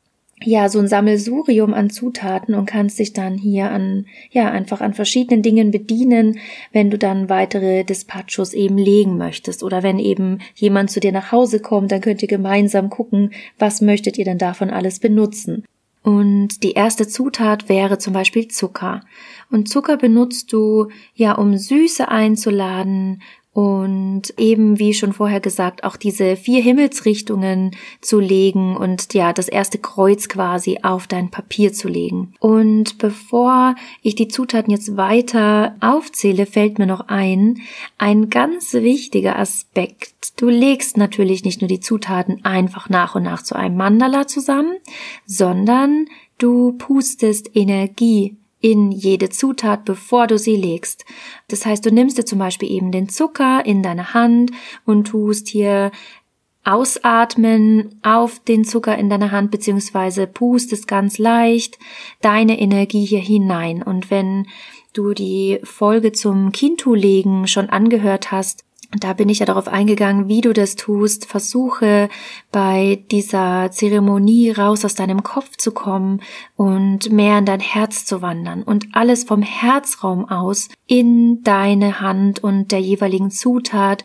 ja, 0.41 0.69
so 0.69 0.79
ein 0.79 0.87
Sammelsurium 0.87 1.73
an 1.73 1.89
Zutaten 1.89 2.55
und 2.55 2.65
kannst 2.65 2.97
dich 2.97 3.11
dann 3.11 3.37
hier 3.37 3.71
an, 3.71 4.05
ja, 4.31 4.49
einfach 4.49 4.79
an 4.79 4.93
verschiedenen 4.93 5.41
Dingen 5.41 5.69
bedienen, 5.69 6.39
wenn 6.71 6.89
du 6.89 6.97
dann 6.97 7.27
weitere 7.27 7.83
Dispatchos 7.83 8.53
eben 8.53 8.77
legen 8.77 9.17
möchtest. 9.17 9.63
Oder 9.63 9.83
wenn 9.83 9.99
eben 9.99 10.39
jemand 10.55 10.91
zu 10.91 11.01
dir 11.01 11.11
nach 11.11 11.33
Hause 11.33 11.59
kommt, 11.59 11.91
dann 11.91 11.99
könnt 11.99 12.21
ihr 12.21 12.29
gemeinsam 12.29 12.89
gucken, 12.89 13.31
was 13.57 13.81
möchtet 13.81 14.17
ihr 14.17 14.23
denn 14.23 14.37
davon 14.37 14.69
alles 14.69 14.99
benutzen. 14.99 15.65
Und 16.03 16.63
die 16.63 16.71
erste 16.71 17.05
Zutat 17.05 17.67
wäre 17.67 17.97
zum 17.97 18.13
Beispiel 18.13 18.47
Zucker. 18.47 19.01
Und 19.51 19.67
Zucker 19.67 19.97
benutzt 19.97 20.53
du 20.53 20.87
ja, 21.13 21.33
um 21.33 21.57
Süße 21.57 22.07
einzuladen, 22.07 23.21
und 23.51 24.33
eben, 24.37 24.77
wie 24.77 24.93
schon 24.93 25.11
vorher 25.11 25.39
gesagt, 25.39 25.83
auch 25.83 25.95
diese 25.95 26.35
vier 26.35 26.61
Himmelsrichtungen 26.61 27.71
zu 27.99 28.19
legen 28.19 28.77
und 28.77 29.13
ja, 29.13 29.33
das 29.33 29.47
erste 29.47 29.79
Kreuz 29.79 30.29
quasi 30.29 30.79
auf 30.83 31.07
dein 31.07 31.31
Papier 31.31 31.73
zu 31.73 31.87
legen. 31.87 32.35
Und 32.39 32.99
bevor 32.99 33.75
ich 34.03 34.13
die 34.13 34.27
Zutaten 34.27 34.71
jetzt 34.71 34.97
weiter 34.97 35.75
aufzähle, 35.79 36.45
fällt 36.45 36.77
mir 36.77 36.85
noch 36.85 37.07
ein, 37.07 37.59
ein 37.97 38.29
ganz 38.29 38.73
wichtiger 38.73 39.39
Aspekt. 39.39 40.39
Du 40.39 40.47
legst 40.47 40.97
natürlich 40.97 41.43
nicht 41.43 41.61
nur 41.61 41.67
die 41.67 41.79
Zutaten 41.79 42.45
einfach 42.45 42.87
nach 42.87 43.15
und 43.15 43.23
nach 43.23 43.41
zu 43.41 43.55
einem 43.55 43.77
Mandala 43.77 44.27
zusammen, 44.27 44.77
sondern 45.25 46.05
du 46.37 46.73
pustest 46.73 47.55
Energie 47.55 48.38
in 48.61 48.91
jede 48.91 49.29
Zutat, 49.29 49.85
bevor 49.85 50.27
du 50.27 50.37
sie 50.37 50.55
legst. 50.55 51.05
Das 51.47 51.65
heißt, 51.65 51.85
du 51.85 51.91
nimmst 51.91 52.17
dir 52.17 52.25
zum 52.25 52.39
Beispiel 52.39 52.69
eben 52.69 52.91
den 52.91 53.09
Zucker 53.09 53.65
in 53.65 53.81
deine 53.83 54.13
Hand 54.13 54.51
und 54.85 55.07
tust 55.07 55.47
hier 55.47 55.91
ausatmen 56.65 57.99
auf 58.03 58.39
den 58.39 58.65
Zucker 58.65 58.97
in 58.97 59.09
deiner 59.09 59.31
Hand 59.31 59.49
beziehungsweise 59.49 60.27
pustest 60.27 60.87
ganz 60.87 61.17
leicht 61.17 61.79
deine 62.21 62.59
Energie 62.59 63.05
hier 63.05 63.21
hinein. 63.21 63.81
Und 63.81 64.11
wenn 64.11 64.45
du 64.93 65.13
die 65.13 65.59
Folge 65.63 66.11
zum 66.11 66.51
Kintu-Legen 66.51 67.47
schon 67.47 67.69
angehört 67.69 68.31
hast, 68.31 68.65
da 68.97 69.13
bin 69.13 69.29
ich 69.29 69.39
ja 69.39 69.45
darauf 69.45 69.67
eingegangen, 69.67 70.27
wie 70.27 70.41
du 70.41 70.51
das 70.51 70.75
tust. 70.75 71.25
Versuche 71.25 72.09
bei 72.51 73.03
dieser 73.11 73.69
Zeremonie 73.71 74.49
raus 74.49 74.83
aus 74.83 74.95
deinem 74.95 75.21
Kopf 75.21 75.57
zu 75.57 75.71
kommen 75.71 76.21
und 76.55 77.11
mehr 77.11 77.37
in 77.37 77.45
dein 77.45 77.59
Herz 77.59 78.05
zu 78.05 78.23
wandern 78.23 78.63
und 78.63 78.87
alles 78.93 79.25
vom 79.25 79.43
Herzraum 79.43 80.27
aus 80.27 80.69
in 80.87 81.43
deine 81.43 82.01
Hand 82.01 82.43
und 82.43 82.71
der 82.71 82.81
jeweiligen 82.81 83.29
Zutat 83.29 84.03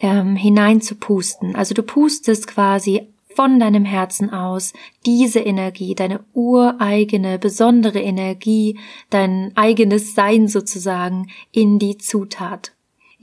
ähm, 0.00 0.36
hinein 0.36 0.80
zu 0.80 0.94
pusten. 0.94 1.54
Also 1.54 1.74
du 1.74 1.82
pustest 1.82 2.46
quasi 2.46 3.08
von 3.34 3.60
deinem 3.60 3.84
Herzen 3.84 4.30
aus 4.32 4.72
diese 5.04 5.40
Energie, 5.40 5.94
deine 5.94 6.20
ureigene, 6.32 7.38
besondere 7.38 8.00
Energie, 8.00 8.78
dein 9.10 9.52
eigenes 9.54 10.14
Sein 10.14 10.48
sozusagen 10.48 11.28
in 11.52 11.78
die 11.78 11.98
Zutat. 11.98 12.72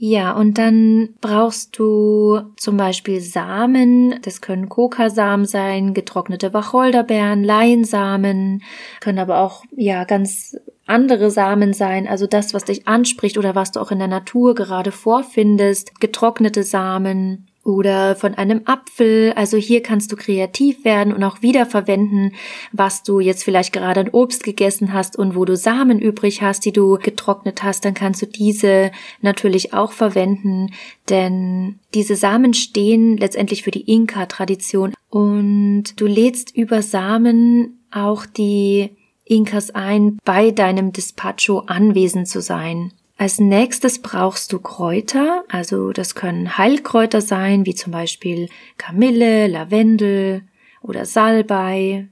Ja, 0.04 0.32
und 0.32 0.58
dann 0.58 1.10
brauchst 1.20 1.78
du 1.78 2.40
zum 2.56 2.76
Beispiel 2.76 3.20
Samen. 3.20 4.20
Das 4.22 4.40
können 4.40 4.68
Kokasamen 4.68 5.46
sein, 5.46 5.94
getrocknete 5.94 6.52
Wacholderbeeren, 6.52 7.44
Leinsamen, 7.44 8.64
können 8.98 9.20
aber 9.20 9.38
auch, 9.38 9.62
ja, 9.76 10.02
ganz 10.02 10.56
andere 10.86 11.30
Samen 11.30 11.72
sein, 11.72 12.08
also 12.08 12.26
das, 12.26 12.52
was 12.52 12.64
dich 12.64 12.88
anspricht 12.88 13.38
oder 13.38 13.54
was 13.54 13.70
du 13.70 13.78
auch 13.78 13.92
in 13.92 14.00
der 14.00 14.08
Natur 14.08 14.56
gerade 14.56 14.90
vorfindest, 14.90 16.00
getrocknete 16.00 16.64
Samen, 16.64 17.46
oder 17.64 18.16
von 18.16 18.34
einem 18.34 18.62
Apfel. 18.64 19.32
Also 19.36 19.56
hier 19.56 19.82
kannst 19.82 20.10
du 20.10 20.16
kreativ 20.16 20.84
werden 20.84 21.12
und 21.12 21.22
auch 21.22 21.42
wiederverwenden, 21.42 22.32
was 22.72 23.02
du 23.02 23.20
jetzt 23.20 23.44
vielleicht 23.44 23.72
gerade 23.72 24.00
an 24.00 24.08
Obst 24.08 24.42
gegessen 24.42 24.92
hast 24.92 25.16
und 25.16 25.36
wo 25.36 25.44
du 25.44 25.56
Samen 25.56 26.00
übrig 26.00 26.42
hast, 26.42 26.64
die 26.64 26.72
du 26.72 26.98
getrocknet 26.98 27.62
hast, 27.62 27.84
dann 27.84 27.94
kannst 27.94 28.22
du 28.22 28.26
diese 28.26 28.90
natürlich 29.20 29.72
auch 29.74 29.92
verwenden, 29.92 30.72
denn 31.08 31.78
diese 31.94 32.16
Samen 32.16 32.54
stehen 32.54 33.16
letztendlich 33.16 33.62
für 33.62 33.70
die 33.70 33.90
Inka-Tradition 33.90 34.94
und 35.10 35.84
du 35.96 36.06
lädst 36.06 36.56
über 36.56 36.82
Samen 36.82 37.78
auch 37.90 38.26
die 38.26 38.90
Inkas 39.24 39.70
ein, 39.70 40.18
bei 40.24 40.50
deinem 40.50 40.92
Despacho 40.92 41.60
anwesend 41.60 42.28
zu 42.28 42.40
sein. 42.40 42.92
Als 43.16 43.38
nächstes 43.38 44.00
brauchst 44.02 44.52
du 44.52 44.58
Kräuter, 44.58 45.44
also 45.48 45.92
das 45.92 46.14
können 46.14 46.58
Heilkräuter 46.58 47.20
sein, 47.20 47.66
wie 47.66 47.74
zum 47.74 47.92
Beispiel 47.92 48.48
Kamille, 48.78 49.46
Lavendel 49.46 50.42
oder 50.80 51.04
Salbei, 51.04 52.08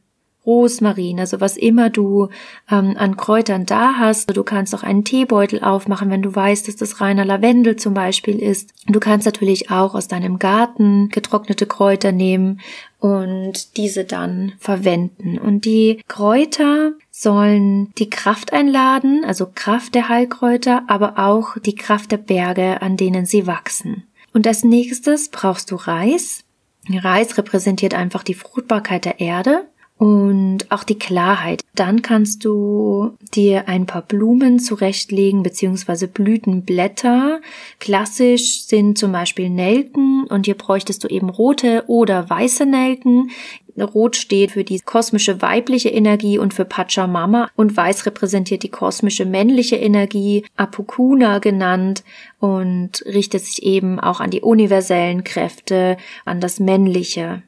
Rosmarin, 0.47 1.21
also 1.21 1.41
was 1.41 1.57
immer 1.57 1.91
du 1.91 2.29
ähm, 2.71 2.95
an 2.97 3.17
Kräutern 3.17 3.67
da 3.67 3.95
hast. 3.99 4.35
Du 4.35 4.43
kannst 4.43 4.75
auch 4.75 4.83
einen 4.83 5.05
Teebeutel 5.05 5.63
aufmachen, 5.63 6.11
wenn 6.11 6.23
du 6.23 6.35
weißt, 6.35 6.67
dass 6.67 6.77
das 6.77 7.01
reiner 7.01 7.25
Lavendel 7.25 7.77
zum 7.77 7.95
Beispiel 7.95 8.39
ist. 8.39 8.73
Du 8.87 9.01
kannst 9.01 9.27
natürlich 9.27 9.71
auch 9.71 9.95
aus 9.95 10.09
deinem 10.09 10.39
Garten 10.39 11.11
getrocknete 11.11 11.67
Kräuter 11.67 12.13
nehmen 12.13 12.61
und 12.99 13.77
diese 13.77 14.05
dann 14.05 14.53
verwenden. 14.59 15.39
Und 15.39 15.65
die 15.65 16.03
Kräuter 16.09 16.93
sollen 17.11 17.93
die 17.99 18.11
Kraft 18.11 18.53
einladen, 18.53 19.25
also 19.27 19.47
Kraft 19.55 19.95
der 19.95 20.09
Heilkräuter, 20.09 20.85
aber 20.87 21.19
auch 21.19 21.59
die 21.59 21.75
Kraft 21.75 22.13
der 22.13 22.19
Berge, 22.19 22.81
an 22.81 22.97
denen 22.97 23.27
sie 23.27 23.47
wachsen. 23.47 24.05
Und 24.33 24.47
als 24.47 24.65
nächstes 24.65 25.29
brauchst 25.29 25.71
du 25.71 25.77
Reis. 25.77 26.45
Reis 26.89 27.37
repräsentiert 27.37 27.95
einfach 27.95 28.23
die 28.23 28.35
Fruchtbarkeit 28.35 29.05
der 29.05 29.21
Erde 29.21 29.67
und 30.01 30.71
auch 30.71 30.83
die 30.83 30.99
Klarheit. 30.99 31.63
Dann 31.75 32.01
kannst 32.01 32.47
du 32.47 33.19
dir 33.35 33.69
ein 33.69 33.85
paar 33.85 34.01
Blumen 34.01 34.59
zurechtlegen 34.59 35.43
beziehungsweise 35.43 36.09
Blütenblätter. 36.09 37.43
Klassisch 37.81 38.63
sind 38.65 38.97
zum 38.97 39.13
Beispiel 39.13 39.51
Nelken 39.51 40.25
und 40.25 40.47
hier 40.47 40.55
bräuchtest 40.57 41.05
du 41.05 41.09
eben 41.09 41.29
rote 41.29 41.85
oder 41.87 42.31
weiße 42.31 42.65
Nelken. 42.65 43.31
Rot 43.77 44.17
steht 44.17 44.53
für 44.53 44.65
die 44.65 44.81
kosmische 44.81 45.43
weibliche 45.43 45.91
Energie 45.91 46.39
und 46.39 46.55
für 46.55 46.65
Pachamama 46.65 47.51
und 47.55 47.77
weiß 47.77 48.07
repräsentiert 48.07 48.63
die 48.63 48.71
kosmische 48.71 49.27
männliche 49.27 49.77
Energie, 49.77 50.47
Apukuna 50.57 51.41
genannt 51.41 52.05
und 52.39 53.05
richtet 53.05 53.45
sich 53.45 53.63
eben 53.65 54.01
auch 54.01 54.21
an 54.21 54.31
die 54.31 54.41
universellen 54.41 55.25
Kräfte, 55.25 55.99
an 56.25 56.41
das 56.41 56.59
Männliche. 56.59 57.43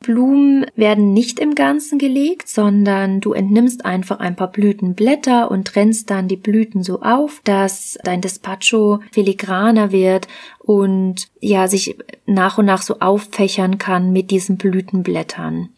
Blumen 0.00 0.66
werden 0.76 1.12
nicht 1.12 1.40
im 1.40 1.54
Ganzen 1.54 1.98
gelegt, 1.98 2.48
sondern 2.48 3.20
du 3.20 3.32
entnimmst 3.32 3.84
einfach 3.84 4.20
ein 4.20 4.36
paar 4.36 4.52
Blütenblätter 4.52 5.50
und 5.50 5.66
trennst 5.66 6.10
dann 6.10 6.28
die 6.28 6.36
Blüten 6.36 6.82
so 6.82 7.02
auf, 7.02 7.40
dass 7.44 7.98
dein 8.04 8.20
Despacho 8.20 9.00
filigraner 9.12 9.90
wird 9.90 10.28
und 10.60 11.28
ja, 11.40 11.66
sich 11.68 11.96
nach 12.26 12.58
und 12.58 12.66
nach 12.66 12.82
so 12.82 13.00
auffächern 13.00 13.78
kann 13.78 14.12
mit 14.12 14.30
diesen 14.30 14.56
Blütenblättern. 14.56 15.70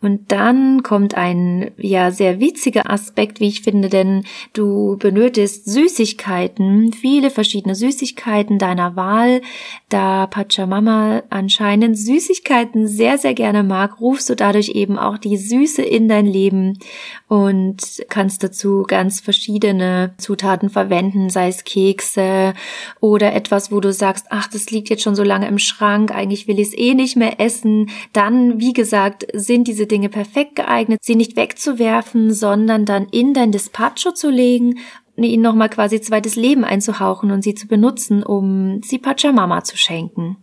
Und 0.00 0.30
dann 0.30 0.84
kommt 0.84 1.16
ein 1.16 1.72
ja 1.76 2.12
sehr 2.12 2.38
witziger 2.38 2.88
Aspekt, 2.88 3.40
wie 3.40 3.48
ich 3.48 3.62
finde, 3.62 3.88
denn 3.88 4.24
du 4.52 4.96
benötigst 4.96 5.64
Süßigkeiten, 5.64 6.92
viele 6.92 7.30
verschiedene 7.30 7.74
Süßigkeiten 7.74 8.60
deiner 8.60 8.94
Wahl. 8.94 9.40
Da 9.88 10.28
Pachamama 10.28 11.24
anscheinend 11.30 11.98
Süßigkeiten 11.98 12.86
sehr, 12.86 13.18
sehr 13.18 13.34
gerne 13.34 13.64
mag, 13.64 14.00
rufst 14.00 14.30
du 14.30 14.36
dadurch 14.36 14.68
eben 14.68 14.98
auch 14.98 15.18
die 15.18 15.36
Süße 15.36 15.82
in 15.82 16.08
dein 16.08 16.26
Leben 16.26 16.78
und 17.26 18.04
kannst 18.08 18.44
dazu 18.44 18.84
ganz 18.86 19.18
verschiedene 19.18 20.14
Zutaten 20.18 20.70
verwenden, 20.70 21.28
sei 21.28 21.48
es 21.48 21.64
Kekse 21.64 22.54
oder 23.00 23.34
etwas, 23.34 23.72
wo 23.72 23.80
du 23.80 23.92
sagst, 23.92 24.26
ach, 24.30 24.46
das 24.46 24.70
liegt 24.70 24.90
jetzt 24.90 25.02
schon 25.02 25.16
so 25.16 25.24
lange 25.24 25.48
im 25.48 25.58
Schrank, 25.58 26.14
eigentlich 26.14 26.46
will 26.46 26.60
ich 26.60 26.68
es 26.68 26.78
eh 26.78 26.94
nicht 26.94 27.16
mehr 27.16 27.40
essen. 27.40 27.90
Dann, 28.12 28.60
wie 28.60 28.72
gesagt, 28.72 29.26
sind 29.32 29.66
diese 29.66 29.87
Dinge 29.88 30.08
perfekt 30.08 30.56
geeignet, 30.56 31.00
sie 31.02 31.16
nicht 31.16 31.36
wegzuwerfen, 31.36 32.32
sondern 32.32 32.84
dann 32.84 33.08
in 33.10 33.34
dein 33.34 33.52
Despacho 33.52 34.12
zu 34.12 34.30
legen 34.30 34.78
ihnen 35.26 35.42
nochmal 35.42 35.68
quasi 35.68 36.00
zweites 36.00 36.36
Leben 36.36 36.64
einzuhauchen 36.64 37.30
und 37.30 37.42
sie 37.42 37.54
zu 37.54 37.66
benutzen, 37.66 38.22
um 38.22 38.80
sie 38.84 38.98
Pachamama 38.98 39.64
zu 39.64 39.76
schenken. 39.76 40.36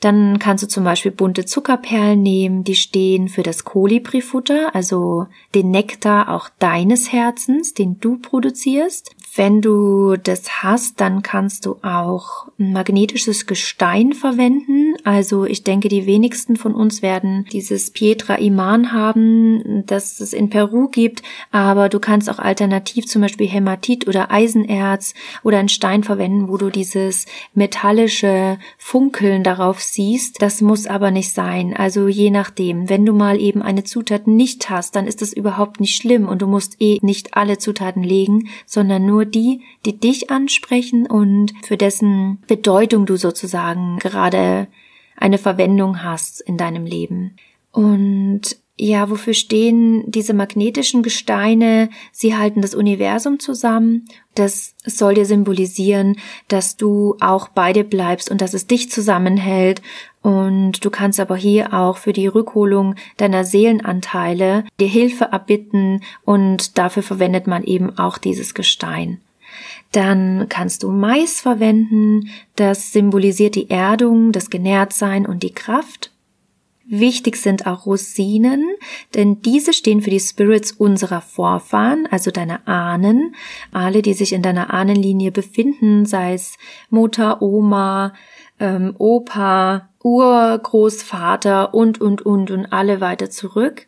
Dann 0.00 0.38
kannst 0.38 0.62
du 0.62 0.68
zum 0.68 0.84
Beispiel 0.84 1.12
bunte 1.12 1.46
Zuckerperlen 1.46 2.20
nehmen, 2.20 2.62
die 2.62 2.74
stehen 2.74 3.28
für 3.28 3.42
das 3.42 3.64
Kolibrifutter, 3.64 4.74
also 4.74 5.28
den 5.54 5.70
Nektar 5.70 6.28
auch 6.28 6.50
deines 6.58 7.10
Herzens, 7.10 7.72
den 7.72 8.00
du 8.00 8.18
produzierst. 8.18 9.14
Wenn 9.34 9.62
du 9.62 10.16
das 10.16 10.62
hast, 10.62 11.00
dann 11.00 11.22
kannst 11.22 11.64
du 11.64 11.76
auch 11.82 12.48
ein 12.58 12.74
magnetisches 12.74 13.46
Gestein 13.46 14.12
verwenden. 14.12 14.83
Also 15.04 15.44
ich 15.44 15.62
denke, 15.64 15.90
die 15.90 16.06
wenigsten 16.06 16.56
von 16.56 16.74
uns 16.74 17.02
werden 17.02 17.44
dieses 17.52 17.90
Pietra 17.90 18.36
Iman 18.36 18.90
haben, 18.90 19.84
das 19.84 20.18
es 20.18 20.32
in 20.32 20.48
Peru 20.48 20.88
gibt, 20.88 21.22
aber 21.50 21.90
du 21.90 22.00
kannst 22.00 22.30
auch 22.30 22.38
alternativ 22.38 23.06
zum 23.06 23.20
Beispiel 23.20 23.46
Hämatit 23.46 24.08
oder 24.08 24.30
Eisenerz 24.30 25.12
oder 25.42 25.58
einen 25.58 25.68
Stein 25.68 26.04
verwenden, 26.04 26.48
wo 26.48 26.56
du 26.56 26.70
dieses 26.70 27.26
metallische 27.52 28.58
Funkeln 28.78 29.42
darauf 29.42 29.82
siehst. 29.82 30.40
Das 30.40 30.62
muss 30.62 30.86
aber 30.86 31.10
nicht 31.10 31.32
sein. 31.32 31.76
Also 31.76 32.08
je 32.08 32.30
nachdem, 32.30 32.88
wenn 32.88 33.04
du 33.04 33.12
mal 33.12 33.38
eben 33.38 33.60
eine 33.60 33.84
Zutat 33.84 34.26
nicht 34.26 34.70
hast, 34.70 34.96
dann 34.96 35.06
ist 35.06 35.20
das 35.20 35.34
überhaupt 35.34 35.80
nicht 35.80 35.96
schlimm 36.00 36.26
und 36.26 36.40
du 36.40 36.46
musst 36.46 36.80
eh 36.80 36.98
nicht 37.02 37.36
alle 37.36 37.58
Zutaten 37.58 38.02
legen, 38.02 38.48
sondern 38.64 39.04
nur 39.04 39.26
die, 39.26 39.60
die 39.84 40.00
dich 40.00 40.30
ansprechen 40.30 41.06
und 41.06 41.52
für 41.62 41.76
dessen 41.76 42.38
Bedeutung 42.46 43.04
du 43.04 43.16
sozusagen 43.16 43.98
gerade 43.98 44.66
eine 45.16 45.38
Verwendung 45.38 46.02
hast 46.02 46.40
in 46.40 46.56
deinem 46.56 46.86
Leben. 46.86 47.36
Und 47.72 48.56
ja, 48.76 49.08
wofür 49.08 49.34
stehen 49.34 50.10
diese 50.10 50.34
magnetischen 50.34 51.04
Gesteine? 51.04 51.90
Sie 52.10 52.36
halten 52.36 52.60
das 52.60 52.74
Universum 52.74 53.38
zusammen. 53.38 54.06
Das 54.34 54.74
soll 54.84 55.14
dir 55.14 55.26
symbolisieren, 55.26 56.16
dass 56.48 56.76
du 56.76 57.16
auch 57.20 57.46
bei 57.48 57.72
dir 57.72 57.84
bleibst 57.84 58.32
und 58.32 58.40
dass 58.40 58.52
es 58.52 58.66
dich 58.66 58.90
zusammenhält. 58.90 59.80
Und 60.22 60.84
du 60.84 60.90
kannst 60.90 61.20
aber 61.20 61.36
hier 61.36 61.72
auch 61.72 61.98
für 61.98 62.12
die 62.12 62.26
Rückholung 62.26 62.96
deiner 63.16 63.44
Seelenanteile 63.44 64.64
dir 64.80 64.88
Hilfe 64.88 65.26
erbitten 65.26 66.02
und 66.24 66.76
dafür 66.76 67.04
verwendet 67.04 67.46
man 67.46 67.62
eben 67.62 67.96
auch 67.96 68.18
dieses 68.18 68.54
Gestein. 68.54 69.20
Dann 69.92 70.46
kannst 70.48 70.82
du 70.82 70.90
Mais 70.90 71.40
verwenden. 71.40 72.28
Das 72.56 72.92
symbolisiert 72.92 73.54
die 73.54 73.70
Erdung, 73.70 74.32
das 74.32 74.50
Genährtsein 74.50 75.26
und 75.26 75.42
die 75.42 75.52
Kraft. 75.52 76.10
Wichtig 76.86 77.36
sind 77.36 77.66
auch 77.66 77.86
Rosinen, 77.86 78.62
denn 79.14 79.40
diese 79.40 79.72
stehen 79.72 80.02
für 80.02 80.10
die 80.10 80.20
Spirits 80.20 80.70
unserer 80.72 81.22
Vorfahren, 81.22 82.06
also 82.10 82.30
deiner 82.30 82.68
Ahnen, 82.68 83.34
alle, 83.72 84.02
die 84.02 84.12
sich 84.12 84.34
in 84.34 84.42
deiner 84.42 84.72
Ahnenlinie 84.72 85.32
befinden, 85.32 86.04
sei 86.04 86.34
es 86.34 86.58
Mutter, 86.90 87.40
Oma, 87.40 88.12
ähm, 88.60 88.94
Opa, 88.98 89.88
Urgroßvater 90.02 91.72
und, 91.72 92.02
und, 92.02 92.20
und 92.20 92.50
und 92.50 92.66
alle 92.66 93.00
weiter 93.00 93.30
zurück. 93.30 93.86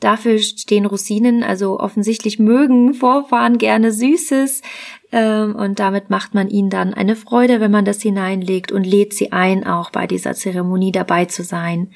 Dafür 0.00 0.38
stehen 0.38 0.86
Rosinen, 0.86 1.42
also 1.42 1.80
offensichtlich 1.80 2.38
mögen 2.38 2.94
Vorfahren 2.94 3.58
gerne 3.58 3.92
Süßes, 3.92 4.62
ähm, 5.12 5.54
und 5.54 5.78
damit 5.78 6.10
macht 6.10 6.34
man 6.34 6.48
ihnen 6.48 6.70
dann 6.70 6.94
eine 6.94 7.16
Freude, 7.16 7.60
wenn 7.60 7.70
man 7.70 7.84
das 7.84 8.02
hineinlegt 8.02 8.72
und 8.72 8.84
lädt 8.84 9.14
sie 9.14 9.32
ein, 9.32 9.66
auch 9.66 9.90
bei 9.90 10.06
dieser 10.06 10.34
Zeremonie 10.34 10.92
dabei 10.92 11.26
zu 11.26 11.42
sein. 11.42 11.88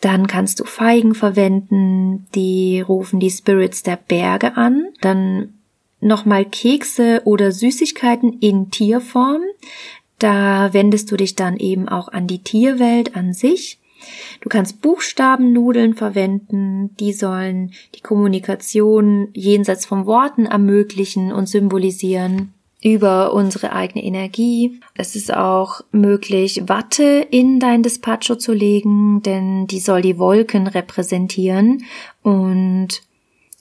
Dann 0.00 0.26
kannst 0.26 0.60
du 0.60 0.64
Feigen 0.64 1.14
verwenden, 1.14 2.26
die 2.34 2.80
rufen 2.80 3.18
die 3.18 3.30
Spirits 3.30 3.82
der 3.82 3.96
Berge 3.96 4.56
an. 4.56 4.88
Dann 5.00 5.54
nochmal 6.00 6.44
Kekse 6.44 7.22
oder 7.24 7.50
Süßigkeiten 7.52 8.38
in 8.40 8.70
Tierform. 8.70 9.42
Da 10.18 10.72
wendest 10.72 11.10
du 11.10 11.16
dich 11.16 11.34
dann 11.34 11.56
eben 11.56 11.88
auch 11.88 12.08
an 12.08 12.26
die 12.26 12.42
Tierwelt 12.42 13.16
an 13.16 13.32
sich. 13.32 13.78
Du 14.40 14.48
kannst 14.48 14.80
Buchstabennudeln 14.82 15.94
verwenden, 15.94 16.94
die 16.96 17.12
sollen 17.12 17.72
die 17.94 18.00
Kommunikation 18.00 19.28
jenseits 19.32 19.86
von 19.86 20.06
Worten 20.06 20.46
ermöglichen 20.46 21.32
und 21.32 21.48
symbolisieren 21.48 22.52
über 22.82 23.32
unsere 23.32 23.72
eigene 23.72 24.04
Energie. 24.04 24.80
Es 24.94 25.16
ist 25.16 25.34
auch 25.34 25.80
möglich, 25.90 26.62
Watte 26.66 27.26
in 27.30 27.58
dein 27.58 27.82
Despacho 27.82 28.36
zu 28.36 28.52
legen, 28.52 29.22
denn 29.22 29.66
die 29.66 29.80
soll 29.80 30.02
die 30.02 30.18
Wolken 30.18 30.66
repräsentieren 30.66 31.84
und 32.22 33.02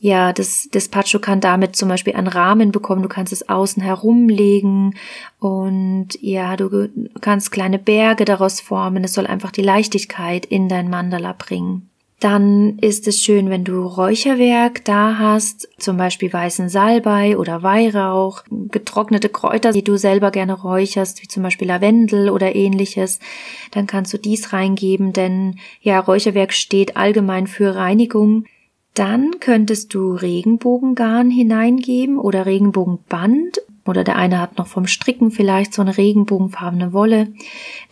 ja, 0.06 0.34
das 0.34 0.70
Despacho 0.72 1.18
kann 1.18 1.42
damit 1.42 1.76
zum 1.76 1.90
Beispiel 1.90 2.14
einen 2.14 2.28
Rahmen 2.28 2.72
bekommen. 2.72 3.02
Du 3.02 3.10
kannst 3.10 3.34
es 3.34 3.50
außen 3.50 3.82
herumlegen 3.82 4.94
und 5.40 6.10
ja, 6.22 6.56
du 6.58 6.90
kannst 7.22 7.51
kleine 7.51 7.79
Berge 7.79 8.24
daraus 8.24 8.62
formen. 8.62 9.03
Es 9.03 9.14
soll 9.14 9.25
einfach 9.25 9.50
die 9.50 9.64
Leichtigkeit 9.64 10.46
in 10.46 10.70
dein 10.70 10.92
Mandala 10.92 11.34
bringen. 11.36 11.90
Dann 12.20 12.77
ist 12.77 13.08
es 13.08 13.20
schön, 13.20 13.50
wenn 13.50 13.64
du 13.64 13.82
Räucherwerk 13.82 14.86
da 14.86 15.18
hast, 15.18 15.70
zum 15.79 15.98
Beispiel 15.98 16.32
weißen 16.32 16.70
Salbei 16.70 17.36
oder 17.36 17.64
Weihrauch, 17.64 18.44
getrocknete 18.51 19.29
Kräuter, 19.29 19.72
die 19.72 19.84
du 19.84 19.98
selber 19.98 20.29
gerne 20.29 20.53
räucherst, 20.53 21.24
wie 21.24 21.27
zum 21.27 21.42
Beispiel 21.42 21.68
Lavendel 21.68 22.29
oder 22.29 22.56
ähnliches. 22.56 23.20
Dann 23.72 23.88
kannst 23.88 24.14
du 24.14 24.20
dies 24.20 24.53
reingeben, 24.53 25.14
denn 25.14 25.58
ja, 25.82 26.00
Räucherwerk 26.00 26.53
steht 26.53 26.96
allgemein 26.96 27.48
für 27.48 27.75
Reinigung. 27.75 28.46
Dann 28.96 29.40
könntest 29.40 29.94
du 29.94 30.14
Regenbogengarn 30.14 31.29
hineingeben 31.29 32.18
oder 32.18 32.46
Regenbogenband. 32.46 33.62
Oder 33.86 34.03
der 34.03 34.16
eine 34.16 34.42
hat 34.42 34.58
noch 34.58 34.66
vom 34.66 34.88
Stricken 34.88 35.29
vielleicht 35.29 35.74
so 35.74 35.84
eine 35.84 35.96
regenbogenfarbene 35.96 36.92
Wolle, 36.92 37.27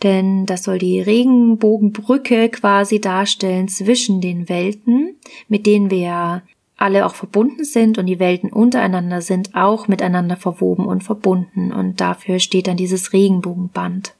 denn 0.02 0.44
das 0.44 0.64
soll 0.64 0.78
die 0.78 1.00
Regenbogenbrücke 1.00 2.48
quasi 2.48 3.00
darstellen 3.00 3.68
zwischen 3.68 4.20
den 4.20 4.48
Welten, 4.48 5.14
mit 5.46 5.66
denen 5.66 5.92
wir 5.92 6.42
alle 6.76 7.06
auch 7.06 7.14
verbunden 7.14 7.64
sind. 7.64 7.96
Und 7.96 8.06
die 8.06 8.18
Welten 8.18 8.50
untereinander 8.50 9.22
sind 9.22 9.54
auch 9.54 9.86
miteinander 9.86 10.36
verwoben 10.36 10.86
und 10.86 11.04
verbunden. 11.04 11.72
Und 11.72 12.00
dafür 12.00 12.40
steht 12.40 12.66
dann 12.66 12.76
dieses 12.76 13.12
Regenbogenband. 13.12 14.14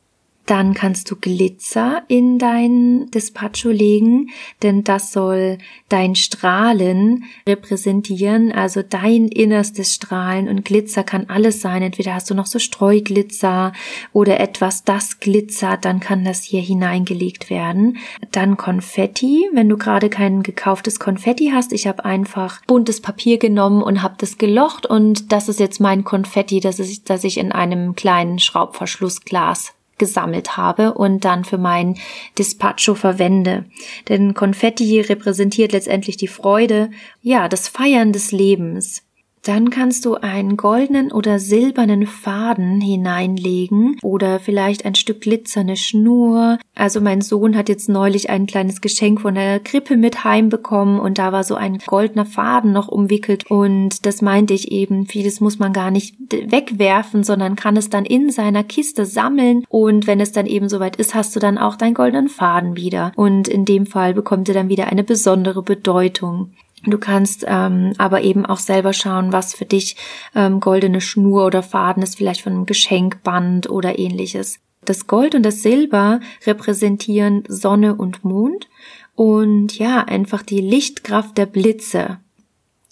Dann 0.46 0.74
kannst 0.74 1.10
du 1.10 1.16
Glitzer 1.16 2.02
in 2.08 2.38
dein 2.38 3.10
Despacho 3.10 3.70
legen, 3.70 4.30
denn 4.62 4.84
das 4.84 5.12
soll 5.12 5.58
dein 5.88 6.14
Strahlen 6.14 7.24
repräsentieren, 7.48 8.52
also 8.52 8.82
dein 8.82 9.28
innerstes 9.28 9.94
Strahlen 9.94 10.48
und 10.48 10.64
Glitzer 10.64 11.02
kann 11.02 11.30
alles 11.30 11.62
sein. 11.62 11.82
Entweder 11.82 12.14
hast 12.14 12.28
du 12.30 12.34
noch 12.34 12.46
so 12.46 12.58
Streuglitzer 12.58 13.72
oder 14.12 14.38
etwas, 14.38 14.84
das 14.84 15.18
glitzert, 15.20 15.84
dann 15.86 16.00
kann 16.00 16.24
das 16.24 16.42
hier 16.42 16.60
hineingelegt 16.60 17.48
werden. 17.48 17.96
Dann 18.30 18.58
Konfetti, 18.58 19.48
wenn 19.52 19.68
du 19.68 19.78
gerade 19.78 20.10
kein 20.10 20.42
gekauftes 20.42 21.00
Konfetti 21.00 21.52
hast. 21.54 21.72
Ich 21.72 21.86
habe 21.86 22.04
einfach 22.04 22.60
buntes 22.66 23.00
Papier 23.00 23.38
genommen 23.38 23.82
und 23.82 24.02
habe 24.02 24.16
das 24.18 24.36
gelocht 24.36 24.84
und 24.84 25.32
das 25.32 25.48
ist 25.48 25.60
jetzt 25.60 25.80
mein 25.80 26.04
Konfetti, 26.04 26.60
das, 26.60 26.78
ist, 26.78 27.08
das 27.08 27.24
ich 27.24 27.38
in 27.38 27.52
einem 27.52 27.94
kleinen 27.94 28.38
Schraubverschlussglas 28.38 29.74
gesammelt 30.04 30.58
habe 30.58 30.92
und 30.92 31.24
dann 31.24 31.46
für 31.46 31.56
mein 31.56 31.96
Dispatcho 32.38 32.94
verwende. 32.94 33.64
Denn 34.10 34.34
Konfetti 34.34 35.00
repräsentiert 35.00 35.72
letztendlich 35.72 36.18
die 36.18 36.28
Freude, 36.28 36.90
ja, 37.22 37.48
das 37.48 37.68
Feiern 37.68 38.12
des 38.12 38.30
Lebens. 38.30 39.02
Dann 39.44 39.68
kannst 39.68 40.06
du 40.06 40.14
einen 40.14 40.56
goldenen 40.56 41.12
oder 41.12 41.38
silbernen 41.38 42.06
Faden 42.06 42.80
hineinlegen 42.80 43.98
oder 44.02 44.40
vielleicht 44.40 44.86
ein 44.86 44.94
Stück 44.94 45.20
glitzernde 45.20 45.76
Schnur. 45.76 46.58
Also 46.74 47.02
mein 47.02 47.20
Sohn 47.20 47.54
hat 47.54 47.68
jetzt 47.68 47.90
neulich 47.90 48.30
ein 48.30 48.46
kleines 48.46 48.80
Geschenk 48.80 49.20
von 49.20 49.34
der 49.34 49.60
Krippe 49.60 49.98
mit 49.98 50.24
heimbekommen 50.24 50.98
und 50.98 51.18
da 51.18 51.30
war 51.32 51.44
so 51.44 51.56
ein 51.56 51.78
goldener 51.86 52.24
Faden 52.24 52.72
noch 52.72 52.88
umwickelt 52.88 53.50
und 53.50 54.06
das 54.06 54.22
meinte 54.22 54.54
ich 54.54 54.72
eben, 54.72 55.06
vieles 55.06 55.40
muss 55.40 55.58
man 55.58 55.74
gar 55.74 55.90
nicht 55.90 56.16
wegwerfen, 56.30 57.22
sondern 57.22 57.54
kann 57.54 57.76
es 57.76 57.90
dann 57.90 58.06
in 58.06 58.30
seiner 58.30 58.64
Kiste 58.64 59.04
sammeln 59.04 59.64
und 59.68 60.06
wenn 60.06 60.20
es 60.20 60.32
dann 60.32 60.46
eben 60.46 60.70
soweit 60.70 60.96
ist, 60.96 61.14
hast 61.14 61.36
du 61.36 61.40
dann 61.40 61.58
auch 61.58 61.76
deinen 61.76 61.94
goldenen 61.94 62.30
Faden 62.30 62.76
wieder 62.76 63.12
und 63.14 63.46
in 63.46 63.66
dem 63.66 63.84
Fall 63.84 64.14
bekommt 64.14 64.48
er 64.48 64.54
dann 64.54 64.70
wieder 64.70 64.86
eine 64.86 65.04
besondere 65.04 65.62
Bedeutung. 65.62 66.50
Du 66.86 66.98
kannst 66.98 67.44
ähm, 67.48 67.92
aber 67.98 68.22
eben 68.22 68.44
auch 68.44 68.58
selber 68.58 68.92
schauen, 68.92 69.32
was 69.32 69.54
für 69.54 69.64
dich 69.64 69.96
ähm, 70.34 70.60
goldene 70.60 71.00
Schnur 71.00 71.46
oder 71.46 71.62
Faden 71.62 72.02
ist, 72.02 72.16
vielleicht 72.16 72.42
von 72.42 72.52
einem 72.52 72.66
Geschenkband 72.66 73.70
oder 73.70 73.98
ähnliches. 73.98 74.58
Das 74.84 75.06
Gold 75.06 75.34
und 75.34 75.44
das 75.44 75.62
Silber 75.62 76.20
repräsentieren 76.46 77.44
Sonne 77.48 77.94
und 77.94 78.24
Mond 78.24 78.68
und 79.14 79.78
ja, 79.78 80.00
einfach 80.00 80.42
die 80.42 80.60
Lichtkraft 80.60 81.38
der 81.38 81.46
Blitze. 81.46 82.18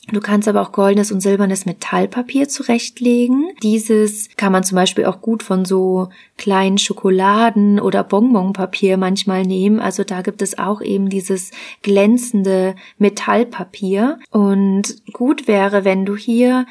Du 0.08 0.18
kannst 0.20 0.48
aber 0.48 0.60
auch 0.62 0.72
goldenes 0.72 1.12
und 1.12 1.20
silbernes 1.20 1.64
Metallpapier 1.64 2.48
zurechtlegen. 2.48 3.50
Dieses 3.62 4.28
kann 4.36 4.50
man 4.50 4.64
zum 4.64 4.74
Beispiel 4.74 5.04
auch 5.04 5.20
gut 5.20 5.44
von 5.44 5.64
so 5.64 6.08
kleinen 6.36 6.76
Schokoladen 6.76 7.78
oder 7.78 8.02
Bonbonpapier 8.02 8.96
manchmal 8.96 9.44
nehmen. 9.44 9.78
Also 9.78 10.02
da 10.02 10.22
gibt 10.22 10.42
es 10.42 10.58
auch 10.58 10.82
eben 10.82 11.08
dieses 11.08 11.52
glänzende 11.82 12.74
Metallpapier. 12.98 14.18
Und 14.30 14.96
gut 15.12 15.46
wäre, 15.46 15.84
wenn 15.84 16.04
du 16.04 16.16
hier 16.16 16.66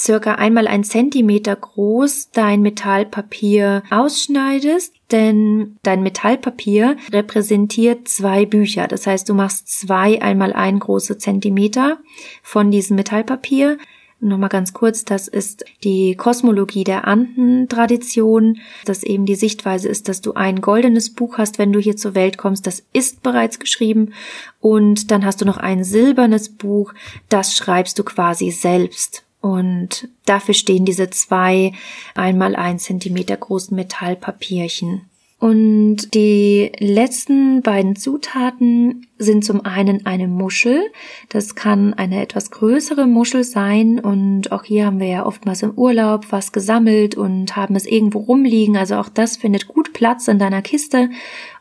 circa 0.00 0.34
einmal 0.34 0.66
ein 0.66 0.84
Zentimeter 0.84 1.56
groß 1.56 2.30
dein 2.32 2.62
Metallpapier 2.62 3.82
ausschneidest, 3.90 4.94
denn 5.10 5.76
dein 5.82 6.02
Metallpapier 6.02 6.96
repräsentiert 7.12 8.08
zwei 8.08 8.44
Bücher. 8.44 8.88
Das 8.88 9.06
heißt, 9.06 9.28
du 9.28 9.34
machst 9.34 9.68
zwei 9.68 10.20
einmal 10.20 10.52
ein 10.52 10.78
große 10.78 11.18
Zentimeter 11.18 11.98
von 12.42 12.70
diesem 12.70 12.96
Metallpapier 12.96 13.78
Nochmal 14.18 14.48
ganz 14.48 14.72
kurz, 14.72 15.04
das 15.04 15.28
ist 15.28 15.66
die 15.84 16.14
Kosmologie 16.16 16.84
der 16.84 17.06
Anden-Tradition, 17.06 18.58
dass 18.86 19.02
eben 19.02 19.26
die 19.26 19.34
Sichtweise 19.34 19.90
ist, 19.90 20.08
dass 20.08 20.22
du 20.22 20.32
ein 20.32 20.62
goldenes 20.62 21.12
Buch 21.12 21.36
hast, 21.36 21.58
wenn 21.58 21.70
du 21.70 21.78
hier 21.78 21.98
zur 21.98 22.14
Welt 22.14 22.38
kommst, 22.38 22.66
das 22.66 22.82
ist 22.94 23.22
bereits 23.22 23.58
geschrieben 23.58 24.14
und 24.58 25.10
dann 25.10 25.26
hast 25.26 25.42
du 25.42 25.44
noch 25.44 25.58
ein 25.58 25.84
silbernes 25.84 26.48
Buch, 26.48 26.94
das 27.28 27.54
schreibst 27.54 27.98
du 27.98 28.04
quasi 28.04 28.50
selbst. 28.50 29.25
Und 29.46 30.08
dafür 30.24 30.54
stehen 30.54 30.84
diese 30.84 31.08
zwei 31.10 31.70
einmal 32.16 32.56
ein 32.56 32.80
Zentimeter 32.80 33.36
großen 33.36 33.76
Metallpapierchen. 33.76 35.02
Und 35.38 36.14
die 36.14 36.72
letzten 36.78 37.62
beiden 37.62 37.94
Zutaten 37.94 39.06
sind 39.18 39.44
zum 39.44 39.64
einen 39.64 40.04
eine 40.04 40.26
Muschel. 40.26 40.82
Das 41.28 41.54
kann 41.54 41.94
eine 41.94 42.22
etwas 42.22 42.50
größere 42.50 43.06
Muschel 43.06 43.44
sein. 43.44 44.00
Und 44.00 44.50
auch 44.50 44.64
hier 44.64 44.86
haben 44.86 44.98
wir 44.98 45.06
ja 45.06 45.26
oftmals 45.26 45.62
im 45.62 45.74
Urlaub 45.76 46.26
was 46.30 46.50
gesammelt 46.50 47.14
und 47.14 47.54
haben 47.54 47.76
es 47.76 47.86
irgendwo 47.86 48.18
rumliegen. 48.18 48.76
Also 48.76 48.96
auch 48.96 49.10
das 49.10 49.36
findet 49.36 49.68
gut 49.68 49.92
Platz 49.92 50.26
in 50.26 50.40
deiner 50.40 50.62
Kiste 50.62 51.08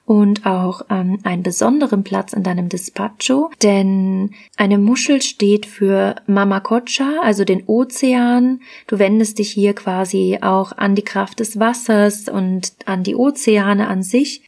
und 0.06 0.46
auch 0.46 0.84
ähm, 0.90 1.20
einen 1.24 1.44
besonderen 1.44 2.04
Platz 2.04 2.34
in 2.34 2.44
deinem 2.44 2.70
Despacho, 2.70 3.50
denn 3.64 4.32
eine 4.56 4.78
Muschel 4.78 5.22
steht 5.22 5.66
für 5.66 6.16
Mama 6.28 6.60
Kocha, 6.60 7.20
also 7.24 7.44
den 7.44 7.64
Ozean. 7.66 8.62
Du 8.88 9.00
wendest 9.00 9.40
dich 9.40 9.52
hier 9.52 9.74
quasi 9.74 10.40
auch 10.42 10.72
an 10.78 10.96
die 10.96 11.02
Kraft 11.02 11.40
des 11.40 11.60
Wassers 11.60 12.30
und 12.30 12.74
an 12.86 13.04
die 13.04 13.16
Ozeane 13.16 13.88
an 13.88 14.04
sich 14.04 14.44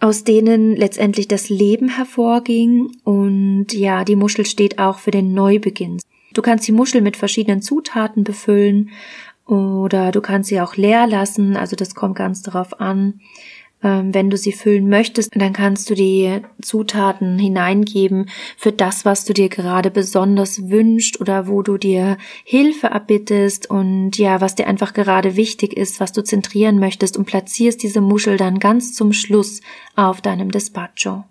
aus 0.00 0.22
denen 0.22 0.76
letztendlich 0.76 1.28
das 1.28 1.48
Leben 1.48 1.88
hervorging 1.88 2.94
und 3.04 3.68
ja, 3.72 4.04
die 4.04 4.16
Muschel 4.16 4.44
steht 4.44 4.78
auch 4.78 4.98
für 4.98 5.10
den 5.10 5.32
Neubeginn. 5.32 5.98
Du 6.34 6.42
kannst 6.42 6.68
die 6.68 6.72
Muschel 6.72 7.00
mit 7.00 7.16
verschiedenen 7.16 7.62
Zutaten 7.62 8.22
befüllen 8.22 8.90
oder 9.46 10.10
du 10.10 10.20
kannst 10.20 10.50
sie 10.50 10.60
auch 10.60 10.76
leer 10.76 11.06
lassen, 11.06 11.56
also 11.56 11.74
das 11.74 11.94
kommt 11.94 12.16
ganz 12.16 12.42
darauf 12.42 12.80
an. 12.80 13.20
Ähm, 13.84 14.14
wenn 14.14 14.30
du 14.30 14.38
sie 14.38 14.52
füllen 14.52 14.88
möchtest, 14.88 15.36
dann 15.36 15.52
kannst 15.52 15.90
du 15.90 15.94
die 15.94 16.40
Zutaten 16.62 17.38
hineingeben 17.38 18.30
für 18.56 18.72
das, 18.72 19.04
was 19.04 19.26
du 19.26 19.34
dir 19.34 19.50
gerade 19.50 19.90
besonders 19.90 20.70
wünscht 20.70 21.20
oder 21.20 21.46
wo 21.46 21.60
du 21.60 21.76
dir 21.76 22.16
Hilfe 22.44 22.86
erbittest 22.88 23.68
und 23.68 24.16
ja, 24.16 24.40
was 24.40 24.54
dir 24.54 24.66
einfach 24.66 24.94
gerade 24.94 25.36
wichtig 25.36 25.76
ist, 25.76 26.00
was 26.00 26.12
du 26.12 26.24
zentrieren 26.24 26.78
möchtest 26.78 27.18
und 27.18 27.26
platzierst 27.26 27.82
diese 27.82 28.00
Muschel 28.00 28.38
dann 28.38 28.58
ganz 28.58 28.94
zum 28.94 29.12
Schluss 29.12 29.60
auf 29.96 30.22
deinem 30.22 30.50
Despacho. 30.50 31.24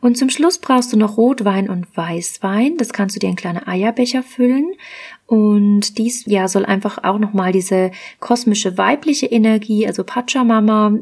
Und 0.00 0.16
zum 0.16 0.30
Schluss 0.30 0.58
brauchst 0.58 0.92
du 0.92 0.96
noch 0.96 1.18
Rotwein 1.18 1.68
und 1.68 1.94
Weißwein. 1.96 2.78
Das 2.78 2.92
kannst 2.92 3.14
du 3.14 3.20
dir 3.20 3.28
in 3.28 3.36
kleine 3.36 3.68
Eierbecher 3.68 4.22
füllen. 4.22 4.72
Und 5.26 5.98
dies, 5.98 6.24
ja, 6.26 6.48
soll 6.48 6.64
einfach 6.64 7.04
auch 7.04 7.18
nochmal 7.18 7.52
diese 7.52 7.90
kosmische 8.18 8.78
weibliche 8.78 9.26
Energie, 9.26 9.86
also 9.86 10.02
Pachamama, 10.02 10.94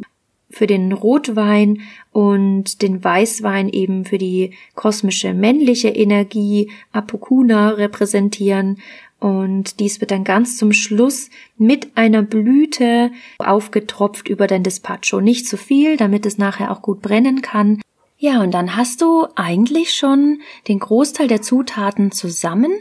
für 0.50 0.66
den 0.66 0.92
Rotwein 0.92 1.80
und 2.12 2.82
den 2.82 3.02
Weißwein 3.02 3.68
eben 3.68 4.04
für 4.04 4.18
die 4.18 4.52
kosmische 4.74 5.34
männliche 5.34 5.88
Energie 5.88 6.70
Apokuna 6.92 7.70
repräsentieren. 7.70 8.78
Und 9.20 9.80
dies 9.80 10.00
wird 10.00 10.12
dann 10.12 10.24
ganz 10.24 10.56
zum 10.56 10.72
Schluss 10.72 11.28
mit 11.56 11.96
einer 11.96 12.22
Blüte 12.22 13.10
aufgetropft 13.38 14.28
über 14.28 14.46
dein 14.46 14.62
Despacho. 14.62 15.20
Nicht 15.20 15.48
zu 15.48 15.56
viel, 15.56 15.96
damit 15.96 16.24
es 16.24 16.38
nachher 16.38 16.70
auch 16.70 16.82
gut 16.82 17.02
brennen 17.02 17.42
kann. 17.42 17.80
Ja, 18.20 18.42
und 18.42 18.52
dann 18.52 18.74
hast 18.74 19.00
du 19.00 19.28
eigentlich 19.36 19.94
schon 19.94 20.40
den 20.66 20.80
Großteil 20.80 21.28
der 21.28 21.40
Zutaten 21.40 22.10
zusammen. 22.10 22.72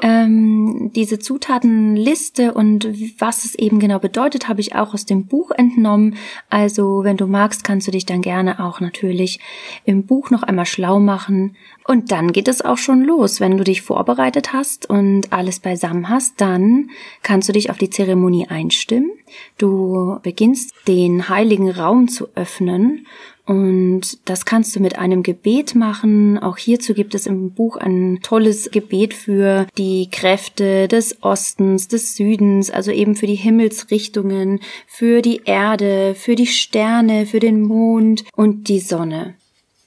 Ähm, 0.00 0.90
diese 0.94 1.18
Zutatenliste 1.18 2.54
und 2.54 2.88
was 3.18 3.44
es 3.44 3.54
eben 3.56 3.78
genau 3.78 3.98
bedeutet, 3.98 4.48
habe 4.48 4.62
ich 4.62 4.74
auch 4.74 4.94
aus 4.94 5.04
dem 5.04 5.26
Buch 5.26 5.50
entnommen. 5.50 6.16
Also, 6.48 7.04
wenn 7.04 7.18
du 7.18 7.26
magst, 7.26 7.62
kannst 7.62 7.86
du 7.86 7.90
dich 7.90 8.06
dann 8.06 8.22
gerne 8.22 8.58
auch 8.64 8.80
natürlich 8.80 9.38
im 9.84 10.06
Buch 10.06 10.30
noch 10.30 10.42
einmal 10.42 10.64
schlau 10.64 10.98
machen. 10.98 11.56
Und 11.86 12.10
dann 12.10 12.32
geht 12.32 12.48
es 12.48 12.62
auch 12.62 12.78
schon 12.78 13.02
los. 13.02 13.38
Wenn 13.38 13.58
du 13.58 13.64
dich 13.64 13.82
vorbereitet 13.82 14.54
hast 14.54 14.88
und 14.88 15.30
alles 15.30 15.60
beisammen 15.60 16.08
hast, 16.08 16.40
dann 16.40 16.88
kannst 17.22 17.50
du 17.50 17.52
dich 17.52 17.68
auf 17.68 17.76
die 17.76 17.90
Zeremonie 17.90 18.48
einstimmen. 18.48 19.10
Du 19.58 20.18
beginnst 20.22 20.72
den 20.88 21.28
heiligen 21.28 21.70
Raum 21.70 22.08
zu 22.08 22.28
öffnen 22.34 23.06
und 23.46 24.18
das 24.28 24.44
kannst 24.44 24.74
du 24.74 24.80
mit 24.80 24.98
einem 24.98 25.22
Gebet 25.22 25.76
machen. 25.76 26.36
Auch 26.36 26.58
hierzu 26.58 26.94
gibt 26.94 27.14
es 27.14 27.26
im 27.26 27.52
Buch 27.52 27.76
ein 27.76 28.18
tolles 28.22 28.72
Gebet 28.72 29.14
für 29.14 29.68
die 29.78 30.08
Kräfte 30.10 30.88
des 30.88 31.22
Ostens, 31.22 31.86
des 31.86 32.16
Südens, 32.16 32.70
also 32.70 32.90
eben 32.90 33.14
für 33.14 33.28
die 33.28 33.36
Himmelsrichtungen, 33.36 34.58
für 34.88 35.22
die 35.22 35.42
Erde, 35.44 36.16
für 36.16 36.34
die 36.34 36.48
Sterne, 36.48 37.24
für 37.24 37.38
den 37.38 37.62
Mond 37.62 38.24
und 38.34 38.68
die 38.68 38.80
Sonne. 38.80 39.34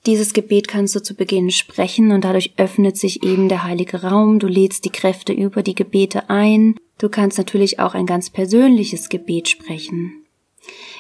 Dieses 0.06 0.32
Gebet 0.32 0.70
kannst 0.70 0.96
du 0.96 1.04
zu 1.04 1.14
Beginn 1.14 1.52
sprechen 1.52 2.12
und 2.12 2.24
dadurch 2.24 2.54
öffnet 2.56 2.96
sich 2.96 3.24
eben 3.24 3.50
der 3.50 3.66
heilige 3.66 4.04
Raum. 4.04 4.40
Du 4.40 4.48
lädst 4.48 4.86
die 4.86 4.92
Kräfte 4.92 5.34
über 5.34 5.64
die 5.64 5.76
Gebete 5.76 6.30
ein. 6.30 6.76
Du 6.98 7.10
kannst 7.10 7.38
natürlich 7.38 7.80
auch 7.80 7.94
ein 7.94 8.06
ganz 8.06 8.30
persönliches 8.30 9.10
Gebet 9.10 9.50
sprechen. 9.50 10.19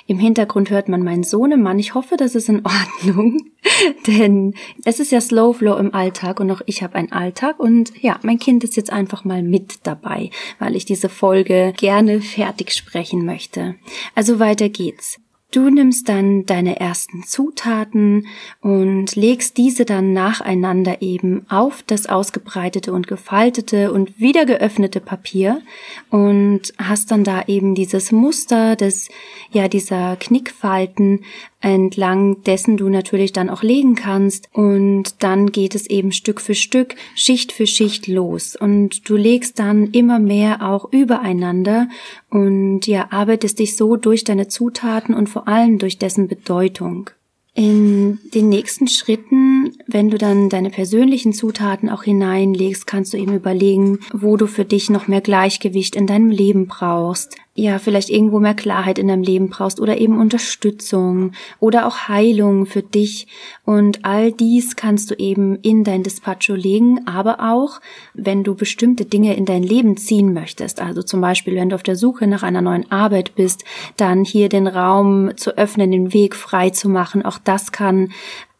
Im 0.10 0.17
Hintergrund 0.17 0.72
hört 0.72 0.89
man 0.89 1.04
meinen 1.04 1.22
Sohnemann. 1.22 1.78
Ich 1.78 1.93
hoffe, 1.93 2.17
das 2.17 2.34
ist 2.34 2.50
in 2.50 2.63
Ordnung, 2.65 3.52
denn 4.08 4.56
es 4.84 5.00
ist 5.00 5.12
ja 5.12 5.22
Slow 5.22 5.54
Flow 5.54 5.78
im 5.78 5.93
Alltag 5.93 6.39
und 6.39 6.50
auch 6.50 6.62
ich 6.65 6.82
habe 6.82 6.95
einen 6.95 7.12
Alltag 7.12 7.60
und 7.60 7.93
ja, 8.02 8.19
mein 8.24 8.39
Kind 8.39 8.63
ist 8.63 8.76
jetzt 8.76 8.91
einfach 8.91 9.24
mal 9.24 9.43
mit 9.43 9.86
dabei, 9.86 10.32
weil 10.58 10.76
ich 10.76 10.86
diese 10.86 11.10
Folge 11.10 11.76
gerne 11.78 12.22
fertig 12.22 12.74
sprechen 12.74 13.24
möchte. 13.24 13.76
Also 14.15 14.39
weiter 14.39 14.67
geht's. 14.69 15.19
Du 15.51 15.71
nimmst 15.71 16.07
dann 16.07 16.45
deine 16.45 16.79
ersten 16.79 17.23
Zutaten 17.23 18.27
und 18.62 19.15
legst 19.15 19.57
diese 19.57 19.83
dann 19.83 20.13
nacheinander 20.13 21.01
eben 21.01 21.43
auf 21.49 21.81
das 21.81 22.05
ausgebreitete 22.05 22.93
und 22.93 23.07
gefaltete 23.07 23.91
und 23.91 24.19
wieder 24.19 24.45
geöffnete 24.45 24.99
Papier 24.99 25.62
und 26.12 26.71
hast 26.77 27.09
dann 27.09 27.23
da 27.23 27.45
eben 27.47 27.73
dieses 27.73 28.12
Muster 28.12 28.75
des, 28.75 29.09
ja, 29.51 29.67
dieser 29.67 30.17
Knickfalten 30.17 31.21
entlang 31.62 32.41
dessen 32.43 32.77
du 32.77 32.88
natürlich 32.88 33.33
dann 33.33 33.49
auch 33.49 33.63
legen 33.63 33.95
kannst 33.95 34.47
und 34.53 35.21
dann 35.21 35.51
geht 35.51 35.75
es 35.75 35.88
eben 35.88 36.12
Stück 36.12 36.39
für 36.39 36.55
Stück, 36.55 36.95
Schicht 37.15 37.51
für 37.51 37.67
Schicht 37.67 38.07
los 38.07 38.55
und 38.55 39.09
du 39.09 39.17
legst 39.17 39.59
dann 39.59 39.88
immer 39.91 40.19
mehr 40.19 40.62
auch 40.62 40.91
übereinander 40.91 41.89
und 42.29 42.88
ja, 42.88 43.07
arbeitest 43.12 43.59
dich 43.59 43.75
so 43.75 43.97
durch 43.97 44.23
deine 44.23 44.47
Zutaten 44.47 45.13
und 45.13 45.27
vor 45.27 45.38
allem 45.47 45.80
durch 45.80 45.97
dessen 45.97 46.28
Bedeutung. 46.28 47.10
In 47.56 48.19
den 48.34 48.47
nächsten 48.47 48.88
Schritten, 48.88 49.75
wenn 49.88 50.10
du 50.10 50.17
dann 50.17 50.49
deine 50.49 50.69
persönlichen 50.69 51.34
Zutaten 51.34 51.89
auch 51.89 52.04
hineinlegst, 52.04 52.88
kannst 52.88 53.13
du 53.13 53.17
eben 53.17 53.34
überlegen, 53.34 53.99
wo 54.13 54.38
du 54.38 54.47
für 54.47 54.65
dich 54.65 54.89
noch 54.89 55.08
mehr 55.08 55.21
Gleichgewicht 55.21 55.95
in 55.95 56.08
deinem 56.08 56.30
Leben 56.30 56.67
brauchst 56.67 57.36
ja, 57.60 57.78
vielleicht 57.78 58.10
irgendwo 58.10 58.39
mehr 58.39 58.54
Klarheit 58.54 58.98
in 59.00 59.10
deinem 59.10 59.24
Leben 59.24 59.50
brauchst 59.50 59.80
oder 59.80 59.98
eben 59.98 60.17
Unterstützung 60.17 61.34
oder 61.60 61.88
auch 61.88 62.08
Heilung 62.08 62.65
für 62.65 62.82
dich. 62.82 63.28
Und 63.65 64.06
all 64.06 64.32
dies 64.32 64.76
kannst 64.76 65.12
du 65.12 65.15
eben 65.15 65.58
in 65.58 65.84
dein 65.84 66.04
Despacho 66.04 66.56
legen, 66.56 67.06
aber 67.06 67.52
auch, 67.52 67.82
wenn 68.13 68.43
du 68.43 68.56
bestimmte 68.56 69.06
Dinge 69.06 69.36
in 69.36 69.45
dein 69.45 69.63
Leben 69.63 69.98
ziehen 69.98 70.34
möchtest. 70.34 70.82
Also 70.82 71.04
zum 71.04 71.19
Beispiel, 71.19 71.56
wenn 71.56 71.69
du 71.69 71.76
auf 71.76 71.84
der 71.84 71.98
Suche 71.98 72.28
nach 72.28 72.43
einer 72.43 72.62
neuen 72.62 72.89
Arbeit 72.91 73.36
bist, 73.36 73.65
dann 73.98 74.24
hier 74.24 74.48
den 74.48 74.67
Raum 74.67 75.36
zu 75.36 75.58
öffnen, 75.58 75.91
den 75.91 76.13
Weg 76.13 76.36
frei 76.36 76.69
zu 76.69 76.88
machen. 76.88 77.26
Auch 77.26 77.39
das 77.39 77.72
kann 77.72 78.12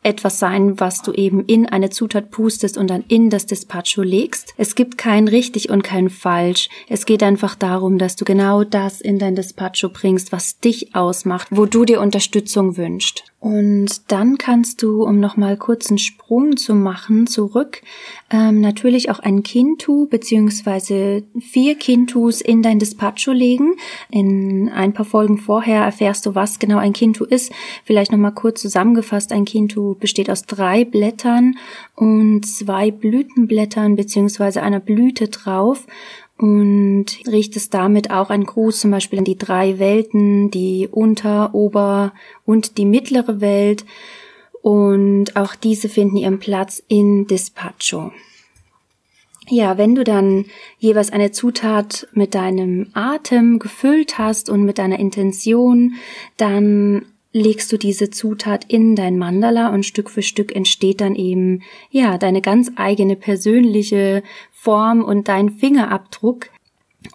etwas 0.02 0.40
sein, 0.40 0.80
was 0.80 1.02
du 1.02 1.12
eben 1.12 1.46
in 1.46 1.66
eine 1.66 1.90
Zutat 1.90 2.32
pustest 2.32 2.78
und 2.78 2.90
dann 2.90 3.04
in 3.08 3.30
das 3.30 3.46
Despacho 3.46 4.02
legst. 4.02 4.54
Es 4.58 4.76
gibt 4.76 4.98
kein 4.98 5.28
richtig 5.28 5.70
und 5.70 5.84
kein 5.84 6.10
falsch. 6.10 6.70
Es 6.88 7.06
geht 7.06 7.22
einfach 7.22 7.56
darum, 7.56 7.98
dass 7.98 8.16
du 8.16 8.26
genau 8.26 8.64
das 8.64 9.02
in 9.02 9.20
dein 9.20 9.36
Despacho 9.36 9.90
bringst, 9.90 10.32
was 10.32 10.60
dich 10.60 10.96
ausmacht, 10.96 11.48
wo 11.52 11.66
du 11.66 11.86
dir 11.86 12.00
Unterstützung 12.00 12.78
wünschst. 12.78 13.29
Und 13.40 14.12
dann 14.12 14.38
kannst 14.38 14.84
du, 14.84 15.04
um 15.04 15.22
nochmal 15.22 15.56
kurz 15.56 15.90
einen 15.90 15.98
Sprung 15.98 16.58
zu 16.58 16.76
machen, 16.76 17.26
zurück, 17.26 17.82
ähm, 18.30 18.60
natürlich 18.60 19.10
auch 19.10 19.20
ein 19.20 19.44
Kintu 19.44 20.08
beziehungsweise 20.08 21.24
vier 21.40 21.76
Kintus 21.76 22.42
in 22.42 22.62
dein 22.62 22.80
Despacho 22.80 23.32
legen. 23.32 23.76
In 24.12 24.68
ein 24.68 24.92
paar 24.92 25.06
Folgen 25.06 25.38
vorher 25.38 25.84
erfährst 25.84 26.26
du, 26.26 26.36
was 26.36 26.60
genau 26.60 26.80
ein 26.80 26.92
Kintu 26.92 27.24
ist. 27.24 27.54
Vielleicht 27.86 28.12
nochmal 28.12 28.34
kurz 28.34 28.62
zusammengefasst, 28.62 29.32
ein 29.32 29.46
Kintu 29.46 29.96
besteht 29.96 30.30
aus 30.30 30.44
drei 30.44 30.84
Blättern 30.84 31.56
und 31.96 32.46
zwei 32.46 32.92
Blütenblättern 32.92 33.96
beziehungsweise 33.96 34.62
einer 34.62 34.82
Blüte 34.82 35.30
drauf. 35.30 35.88
Und 36.40 37.06
richtest 37.28 37.74
damit 37.74 38.12
auch 38.12 38.30
einen 38.30 38.46
Gruß 38.46 38.80
zum 38.80 38.92
Beispiel 38.92 39.20
an 39.20 39.26
die 39.26 39.38
drei 39.38 39.78
Welten, 39.78 40.50
die 40.50 40.88
Unter-, 40.90 41.54
Ober- 41.54 42.14
und 42.46 42.78
die 42.78 42.86
mittlere 42.86 43.42
Welt. 43.42 43.86
Und 44.62 45.36
auch 45.36 45.54
diese 45.56 45.90
finden 45.90 46.16
ihren 46.16 46.40
Platz 46.40 46.82
in 46.88 47.28
Despacho. 47.28 48.14
Ja, 49.50 49.78
wenn 49.78 49.96
du 49.96 50.06
dann 50.06 50.46
jeweils 50.78 51.12
eine 51.12 51.32
Zutat 51.32 52.08
mit 52.14 52.36
deinem 52.36 52.88
Atem 52.94 53.60
gefüllt 53.60 54.18
hast 54.18 54.50
und 54.50 54.64
mit 54.64 54.78
deiner 54.78 55.00
Intention, 55.00 55.96
dann 56.38 57.06
legst 57.32 57.72
du 57.72 57.78
diese 57.78 58.10
Zutat 58.10 58.66
in 58.68 58.96
dein 58.96 59.18
Mandala 59.18 59.74
und 59.74 59.86
Stück 59.86 60.10
für 60.10 60.22
Stück 60.22 60.56
entsteht 60.56 61.02
dann 61.02 61.16
eben, 61.16 61.62
ja, 61.92 62.18
deine 62.18 62.42
ganz 62.42 62.72
eigene 62.76 63.16
persönliche 63.16 64.24
Form 64.52 65.04
und 65.04 65.28
dein 65.28 65.52
Fingerabdruck. 65.52 66.48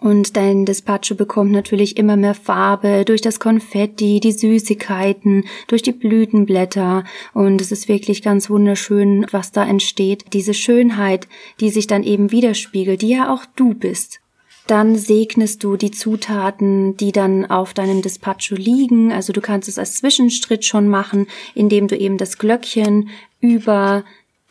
Und 0.01 0.35
dein 0.35 0.65
Despacho 0.65 1.13
bekommt 1.13 1.51
natürlich 1.51 1.97
immer 1.97 2.15
mehr 2.15 2.33
Farbe 2.33 3.05
durch 3.05 3.21
das 3.21 3.39
Konfetti, 3.39 4.19
die 4.19 4.31
Süßigkeiten, 4.31 5.45
durch 5.67 5.83
die 5.83 5.91
Blütenblätter. 5.91 7.03
Und 7.33 7.61
es 7.61 7.71
ist 7.71 7.87
wirklich 7.87 8.23
ganz 8.23 8.49
wunderschön, 8.49 9.27
was 9.31 9.51
da 9.51 9.63
entsteht. 9.63 10.33
Diese 10.33 10.55
Schönheit, 10.55 11.27
die 11.59 11.69
sich 11.69 11.85
dann 11.85 12.03
eben 12.03 12.31
widerspiegelt, 12.31 13.03
die 13.03 13.09
ja 13.09 13.31
auch 13.31 13.45
du 13.55 13.75
bist. 13.75 14.21
Dann 14.67 14.95
segnest 14.95 15.63
du 15.63 15.77
die 15.77 15.91
Zutaten, 15.91 16.97
die 16.97 17.11
dann 17.11 17.45
auf 17.45 17.73
deinem 17.73 18.01
Despacho 18.01 18.55
liegen. 18.55 19.11
Also 19.11 19.31
du 19.31 19.41
kannst 19.41 19.69
es 19.69 19.77
als 19.77 19.97
Zwischenstritt 19.97 20.65
schon 20.65 20.87
machen, 20.87 21.27
indem 21.53 21.87
du 21.87 21.95
eben 21.97 22.17
das 22.17 22.37
Glöckchen 22.37 23.09
über 23.39 24.03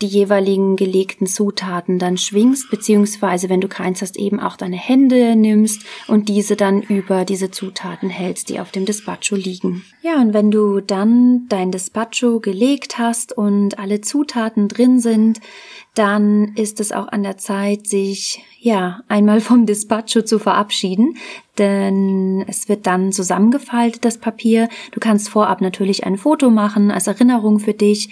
die 0.03 0.07
jeweiligen 0.09 0.75
gelegten 0.77 1.27
Zutaten 1.27 1.99
dann 1.99 2.19
schwingst, 2.19 2.69
beziehungsweise 2.71 3.49
wenn 3.49 3.61
du 3.61 3.69
keins 3.69 4.03
hast, 4.03 4.17
eben 4.17 4.41
auch 4.41 4.57
deine 4.57 4.77
Hände 4.77 5.37
nimmst 5.37 5.83
und 6.09 6.29
diese 6.29 6.57
dann 6.57 6.83
über 6.83 7.25
diese 7.25 7.51
Zutaten 7.51 8.11
hältst, 8.11 8.49
die 8.49 8.59
auf 8.59 8.73
dem 8.73 8.87
Despacho 8.87 9.37
liegen. 9.37 9.85
Ja, 10.03 10.21
und 10.21 10.35
wenn 10.35 10.51
du 10.51 10.81
dann 10.81 11.47
dein 11.49 11.71
Despacho 11.71 12.41
gelegt 12.41 12.99
hast 12.99 13.37
und 13.37 13.79
alle 13.79 14.01
Zutaten 14.01 14.67
drin 14.69 14.99
sind, 14.99 15.41
dann 15.95 16.55
ist 16.57 16.81
es 16.81 16.91
auch 16.91 17.09
an 17.09 17.23
der 17.23 17.37
Zeit, 17.37 17.87
sich 17.87 18.45
ja 18.59 19.01
einmal 19.09 19.41
vom 19.41 19.65
Despacho 19.65 20.23
zu 20.23 20.41
verabschieden, 20.41 21.17
denn 21.59 22.45
es 22.49 22.69
wird 22.69 22.87
dann 22.87 23.13
zusammengefaltet, 23.13 24.05
das 24.05 24.19
Papier. 24.19 24.69
Du 24.91 24.99
kannst 24.99 25.29
vorab 25.29 25.61
natürlich 25.61 26.05
ein 26.05 26.19
Foto 26.19 26.51
machen 26.51 26.91
als 26.91 27.07
Erinnerung 27.07 27.61
für 27.61 27.75
dich 27.75 28.11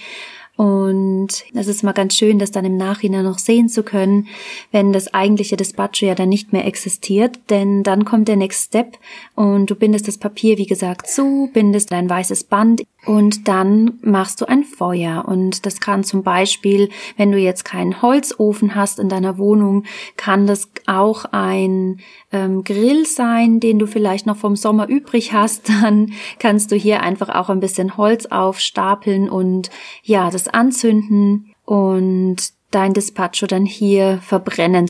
und 0.56 1.28
es 1.54 1.66
ist 1.66 1.82
mal 1.82 1.92
ganz 1.92 2.14
schön, 2.16 2.38
das 2.38 2.50
dann 2.50 2.64
im 2.64 2.76
Nachhinein 2.76 3.24
noch 3.24 3.38
sehen 3.38 3.68
zu 3.68 3.82
können, 3.82 4.28
wenn 4.70 4.92
das 4.92 5.12
eigentliche 5.14 5.56
Despacho 5.56 6.06
ja 6.06 6.14
dann 6.14 6.28
nicht 6.28 6.52
mehr 6.52 6.66
existiert, 6.66 7.38
denn 7.48 7.82
dann 7.82 8.04
kommt 8.04 8.28
der 8.28 8.36
Next 8.36 8.66
Step 8.66 8.98
und 9.34 9.70
du 9.70 9.74
bindest 9.74 10.08
das 10.08 10.18
Papier, 10.18 10.58
wie 10.58 10.66
gesagt, 10.66 11.06
zu, 11.06 11.50
bindest 11.52 11.92
ein 11.92 12.08
weißes 12.08 12.44
Band 12.44 12.82
und 13.04 13.48
dann 13.48 13.98
machst 14.02 14.40
du 14.40 14.44
ein 14.44 14.62
Feuer. 14.62 15.24
Und 15.26 15.66
das 15.66 15.80
kann 15.80 16.04
zum 16.04 16.22
Beispiel, 16.22 16.88
wenn 17.16 17.32
du 17.32 17.38
jetzt 17.38 17.64
keinen 17.64 18.00
Holzofen 18.00 18.76
hast 18.76 19.00
in 19.00 19.08
deiner 19.08 19.38
Wohnung, 19.38 19.84
kann 20.16 20.46
das 20.46 20.68
auch 20.86 21.24
ein 21.32 22.00
ähm, 22.30 22.62
Grill 22.62 23.04
sein, 23.06 23.58
den 23.58 23.80
du 23.80 23.86
vielleicht 23.86 24.26
noch 24.26 24.36
vom 24.36 24.54
Sommer 24.54 24.88
übrig 24.88 25.32
hast. 25.32 25.68
Dann 25.82 26.12
kannst 26.38 26.70
du 26.70 26.76
hier 26.76 27.02
einfach 27.02 27.28
auch 27.28 27.50
ein 27.50 27.60
bisschen 27.60 27.96
Holz 27.96 28.26
aufstapeln 28.26 29.28
und 29.28 29.70
ja, 30.04 30.30
das 30.30 30.41
anzünden 30.48 31.54
und 31.64 32.36
dein 32.70 32.94
Despacho 32.94 33.46
dann 33.46 33.66
hier 33.66 34.18
verbrennen. 34.22 34.88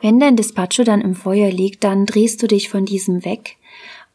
Wenn 0.00 0.18
dein 0.18 0.36
Despacho 0.36 0.84
dann 0.84 1.00
im 1.00 1.14
Feuer 1.14 1.50
liegt, 1.50 1.84
dann 1.84 2.06
drehst 2.06 2.42
du 2.42 2.46
dich 2.46 2.68
von 2.68 2.84
diesem 2.84 3.24
weg 3.24 3.56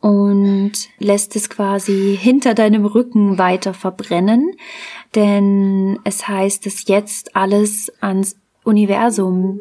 und 0.01 0.73
lässt 0.99 1.35
es 1.35 1.49
quasi 1.49 2.17
hinter 2.19 2.53
deinem 2.53 2.85
Rücken 2.85 3.37
weiter 3.37 3.73
verbrennen, 3.73 4.55
denn 5.15 5.99
es 6.03 6.27
heißt, 6.27 6.65
dass 6.65 6.87
jetzt 6.87 7.35
alles 7.35 7.91
ans 8.01 8.35
Universum 8.63 9.59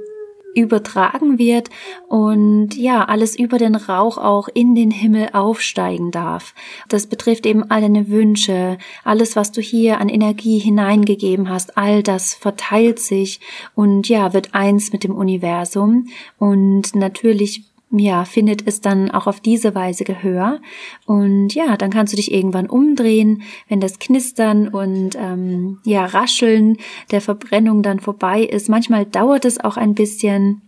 übertragen 0.55 1.38
wird 1.38 1.71
und 2.09 2.77
ja, 2.77 3.05
alles 3.05 3.38
über 3.38 3.59
den 3.59 3.75
Rauch 3.75 4.19
auch 4.19 4.49
in 4.53 4.75
den 4.75 4.90
Himmel 4.90 5.31
aufsteigen 5.33 6.11
darf. 6.11 6.55
Das 6.88 7.07
betrifft 7.07 7.47
eben 7.47 7.71
all 7.71 7.81
deine 7.81 8.09
Wünsche, 8.09 8.79
alles, 9.05 9.37
was 9.37 9.53
du 9.53 9.61
hier 9.61 10.01
an 10.01 10.09
Energie 10.09 10.59
hineingegeben 10.59 11.49
hast, 11.49 11.77
all 11.77 12.03
das 12.03 12.35
verteilt 12.35 12.99
sich 12.99 13.40
und 13.75 14.09
ja, 14.09 14.33
wird 14.33 14.55
eins 14.55 14.93
mit 14.93 15.05
dem 15.05 15.14
Universum 15.14 16.09
und 16.38 16.95
natürlich 16.95 17.64
ja, 17.99 18.25
findet 18.25 18.67
es 18.67 18.81
dann 18.81 19.11
auch 19.11 19.27
auf 19.27 19.41
diese 19.41 19.75
Weise 19.75 20.05
Gehör. 20.05 20.61
Und 21.07 21.55
ja, 21.55 21.77
dann 21.77 21.91
kannst 21.91 22.13
du 22.13 22.17
dich 22.17 22.33
irgendwann 22.33 22.69
umdrehen, 22.69 23.43
wenn 23.69 23.81
das 23.81 23.99
Knistern 23.99 24.69
und 24.69 25.17
ähm, 25.17 25.79
ja, 25.85 26.05
Rascheln 26.05 26.77
der 27.11 27.21
Verbrennung 27.21 27.83
dann 27.83 28.01
vorbei 28.01 28.43
ist. 28.43 28.69
Manchmal 28.69 29.07
dauert 29.07 29.45
es 29.45 29.59
auch 29.59 29.77
ein 29.77 29.95
bisschen. 29.95 30.63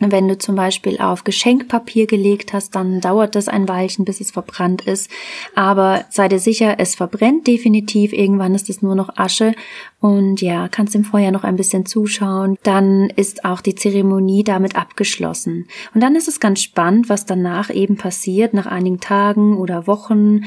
Wenn 0.00 0.26
du 0.26 0.36
zum 0.36 0.56
Beispiel 0.56 0.98
auf 0.98 1.22
Geschenkpapier 1.22 2.08
gelegt 2.08 2.52
hast, 2.52 2.74
dann 2.74 3.00
dauert 3.00 3.36
das 3.36 3.46
ein 3.46 3.68
Weilchen, 3.68 4.04
bis 4.04 4.20
es 4.20 4.32
verbrannt 4.32 4.82
ist. 4.82 5.08
Aber 5.54 6.04
sei 6.10 6.26
dir 6.26 6.40
sicher, 6.40 6.76
es 6.78 6.96
verbrennt 6.96 7.46
definitiv. 7.46 8.12
Irgendwann 8.12 8.56
ist 8.56 8.68
es 8.68 8.82
nur 8.82 8.96
noch 8.96 9.16
Asche. 9.16 9.54
Und 10.00 10.40
ja, 10.42 10.66
kannst 10.66 10.96
im 10.96 11.04
Feuer 11.04 11.30
noch 11.30 11.44
ein 11.44 11.54
bisschen 11.54 11.86
zuschauen. 11.86 12.58
Dann 12.64 13.08
ist 13.10 13.44
auch 13.44 13.60
die 13.60 13.76
Zeremonie 13.76 14.42
damit 14.42 14.74
abgeschlossen. 14.74 15.68
Und 15.94 16.02
dann 16.02 16.16
ist 16.16 16.26
es 16.26 16.40
ganz 16.40 16.60
spannend, 16.60 17.08
was 17.08 17.24
danach 17.24 17.70
eben 17.70 17.96
passiert, 17.96 18.52
nach 18.52 18.66
einigen 18.66 18.98
Tagen 18.98 19.56
oder 19.56 19.86
Wochen. 19.86 20.42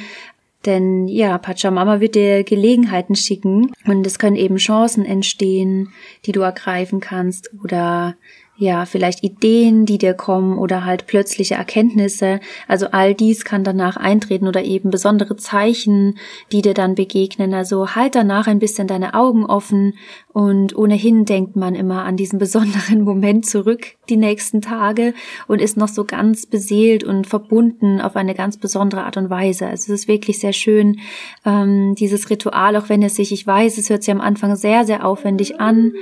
Denn 0.65 1.07
ja, 1.07 1.37
Pachamama 1.37 2.01
wird 2.01 2.15
dir 2.15 2.43
Gelegenheiten 2.43 3.15
schicken 3.15 3.71
und 3.85 4.05
es 4.05 4.19
können 4.19 4.35
eben 4.35 4.57
Chancen 4.57 5.05
entstehen, 5.05 5.93
die 6.25 6.33
du 6.33 6.41
ergreifen 6.41 6.99
kannst 6.99 7.49
oder 7.63 8.17
ja, 8.59 8.85
vielleicht 8.85 9.23
Ideen, 9.23 9.85
die 9.85 9.99
dir 9.99 10.15
kommen 10.15 10.57
oder 10.57 10.83
halt 10.83 11.05
plötzliche 11.05 11.53
Erkenntnisse. 11.53 12.39
Also 12.67 12.87
all 12.87 13.13
dies 13.13 13.45
kann 13.45 13.63
danach 13.63 13.97
eintreten 13.97 14.47
oder 14.47 14.63
eben 14.63 14.89
besondere 14.89 15.35
Zeichen, 15.35 16.17
die 16.51 16.63
dir 16.63 16.73
dann 16.73 16.95
begegnen. 16.95 17.53
Also 17.53 17.95
halt 17.95 18.15
danach 18.15 18.47
ein 18.47 18.57
bisschen 18.57 18.87
deine 18.87 19.13
Augen 19.13 19.45
offen 19.45 19.93
und 20.37 20.77
ohnehin 20.77 21.25
denkt 21.25 21.55
man 21.55 21.73
immer 21.73 22.05
an 22.05 22.15
diesen 22.15 22.37
besonderen 22.37 23.01
Moment 23.03 23.47
zurück 23.47 23.95
die 24.07 24.17
nächsten 24.17 24.61
Tage 24.61 25.15
und 25.47 25.59
ist 25.59 25.77
noch 25.77 25.87
so 25.87 26.05
ganz 26.05 26.45
beseelt 26.45 27.03
und 27.03 27.25
verbunden 27.25 27.99
auf 27.99 28.15
eine 28.15 28.35
ganz 28.35 28.57
besondere 28.57 29.03
Art 29.05 29.17
und 29.17 29.31
Weise. 29.31 29.65
Also 29.65 29.91
es 29.91 30.01
ist 30.01 30.07
wirklich 30.07 30.37
sehr 30.37 30.53
schön, 30.53 30.99
ähm, 31.43 31.95
dieses 31.95 32.29
Ritual, 32.29 32.75
auch 32.75 32.87
wenn 32.87 33.01
es 33.01 33.15
sich, 33.15 33.31
ich 33.31 33.47
weiß, 33.47 33.79
es 33.79 33.89
hört 33.89 34.03
sich 34.03 34.13
am 34.13 34.21
Anfang 34.21 34.55
sehr, 34.55 34.85
sehr 34.85 35.07
aufwendig 35.07 35.59
an, 35.59 35.93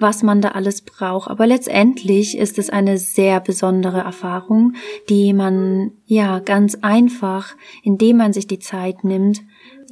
was 0.00 0.24
man 0.24 0.40
da 0.40 0.48
alles 0.48 0.82
braucht. 0.82 1.30
Aber 1.30 1.46
letztendlich 1.46 2.36
ist 2.36 2.58
es 2.58 2.70
eine 2.70 2.98
sehr 2.98 3.38
besondere 3.38 4.00
Erfahrung, 4.00 4.72
die 5.08 5.32
man 5.32 5.92
ja 6.04 6.40
ganz 6.40 6.74
einfach, 6.82 7.54
indem 7.84 8.16
man 8.16 8.32
sich 8.32 8.48
die 8.48 8.58
Zeit 8.58 9.04
nimmt, 9.04 9.44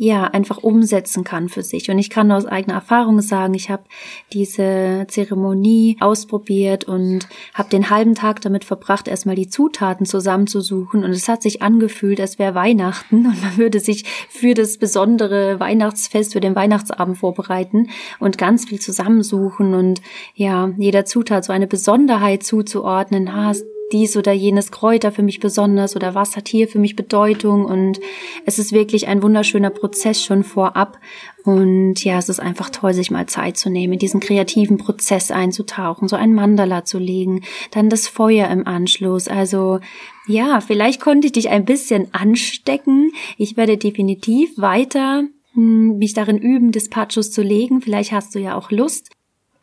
ja, 0.05 0.25
einfach 0.25 0.59
umsetzen 0.59 1.23
kann 1.23 1.49
für 1.49 1.63
sich. 1.63 1.89
Und 1.89 1.97
ich 1.97 2.11
kann 2.11 2.33
aus 2.33 2.45
eigener 2.45 2.75
Erfahrung 2.75 3.21
sagen, 3.21 3.55
ich 3.55 3.71
habe 3.71 3.85
diese 4.33 5.07
Zeremonie 5.07 5.97
ausprobiert 6.01 6.83
und 6.83 7.29
habe 7.55 7.69
den 7.69 7.89
halben 7.89 8.17
Tag 8.17 8.41
damit 8.41 8.65
verbracht, 8.65 9.07
erstmal 9.07 9.37
die 9.37 9.47
Zutaten 9.47 10.05
zusammenzusuchen. 10.05 11.05
Und 11.05 11.13
es 11.13 11.29
hat 11.29 11.41
sich 11.41 11.63
angefühlt, 11.63 12.21
als 12.21 12.41
wäre 12.41 12.57
Weihnachten 12.57 13.27
und 13.29 13.41
man 13.41 13.57
würde 13.57 13.79
sich 13.79 14.05
für 14.29 14.55
das 14.55 14.77
besondere 14.77 15.61
Weihnachtsfest, 15.61 16.33
für 16.33 16.41
den 16.41 16.57
Weihnachtsabend 16.57 17.19
vorbereiten 17.19 17.89
und 18.19 18.39
ganz 18.39 18.65
viel 18.65 18.81
zusammensuchen 18.81 19.73
und 19.73 20.03
ja, 20.35 20.73
jeder 20.79 21.05
Zutat 21.05 21.45
so 21.45 21.53
eine 21.53 21.69
Besonderheit 21.69 22.43
zuzuordnen. 22.43 23.33
Hast 23.33 23.72
dies 23.93 24.17
oder 24.17 24.33
jenes 24.33 24.71
Kräuter 24.71 25.13
für 25.13 25.23
mich 25.23 25.41
besonders 25.41 25.95
oder 25.95 26.15
was 26.15 26.37
hat 26.37 26.49
hier 26.49 26.69
für 26.69 26.79
mich 26.79 26.97
Bedeutung 26.97 27.65
und 27.65 28.01
es 28.47 28.59
ist 28.59 28.73
wirklich 28.73 29.09
ein 29.09 29.23
wunderschöner 29.23 29.71
Prozess 29.71 30.23
schon 30.23 30.45
vorab 30.45 30.99
und 31.45 32.03
ja, 32.05 32.19
es 32.19 32.29
ist 32.29 32.41
einfach 32.41 32.71
toll, 32.71 32.95
sich 32.95 33.11
mal 33.11 33.27
Zeit 33.27 33.57
zu 33.57 33.69
nehmen, 33.69 33.95
in 33.95 33.99
diesen 33.99 34.21
kreativen 34.21 34.79
Prozess 34.79 35.31
einzutauchen, 35.31 36.09
so 36.09 36.17
ein 36.17 36.35
Mandala 36.35 36.85
zu 36.85 36.99
legen, 36.99 37.43
dann 37.73 37.91
das 37.91 38.09
Feuer 38.09 38.49
im 38.49 38.67
Anschluss, 38.67 39.29
also 39.29 39.81
ja, 40.27 40.61
vielleicht 40.61 41.01
konnte 41.01 41.27
ich 41.27 41.33
dich 41.33 41.49
ein 41.49 41.65
bisschen 41.65 42.15
anstecken. 42.15 43.11
Ich 43.39 43.57
werde 43.57 43.77
definitiv 43.77 44.51
weiter 44.57 45.25
hm, 45.55 45.99
mich 45.99 46.15
darin 46.15 46.39
üben, 46.39 46.73
Dispatchos 46.73 47.33
zu 47.33 47.43
legen. 47.43 47.81
Vielleicht 47.81 48.13
hast 48.13 48.35
du 48.35 48.39
ja 48.39 48.57
auch 48.57 48.71
Lust. 48.71 49.11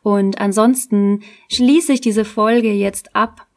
Und 0.02 0.40
ansonsten 0.40 1.22
schließe 1.50 1.94
ich 1.94 2.02
diese 2.02 2.26
Folge 2.26 2.72
jetzt 2.72 3.16
ab 3.16 3.48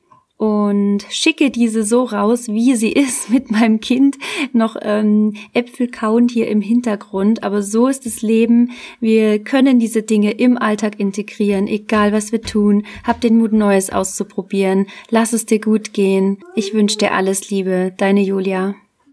und 0.43 1.05
schicke 1.09 1.51
diese 1.53 1.85
so 1.85 2.03
raus, 2.03 2.49
wie 2.49 2.75
sie 2.75 2.91
ist, 2.93 3.31
mit 3.31 3.53
meinem 3.53 3.79
Kind 3.79 4.19
noch 4.53 4.75
ähm, 4.83 5.35
Äpfel 5.53 5.87
kauend 5.87 6.33
hier 6.33 6.49
im 6.49 6.61
Hintergrund. 6.61 7.45
Aber 7.45 7.63
so 7.63 7.87
ist 7.87 8.07
das 8.07 8.23
Leben. 8.23 8.73
Wir 8.99 9.39
können 9.39 9.79
diese 9.79 10.03
Dinge 10.03 10.33
im 10.33 10.59
Alltag 10.59 10.99
integrieren, 10.99 11.69
egal 11.69 12.13
was 12.13 12.33
wir 12.33 12.43
tun. 12.43 12.85
Hab 13.05 13.21
den 13.21 13.39
Mut, 13.39 13.53
Neues 13.53 13.91
auszuprobieren. 13.91 14.87
Lass 15.11 15.33
es 15.33 15.47
dir 15.47 15.61
gut 15.61 15.93
gehen. 15.93 16.39
Ich 16.57 16.75
wünsche 16.75 16.99
dir 16.99 17.13
alles 17.13 17.49
Liebe. 17.51 17.93
Deine 17.97 18.23
Julia. 18.23 18.75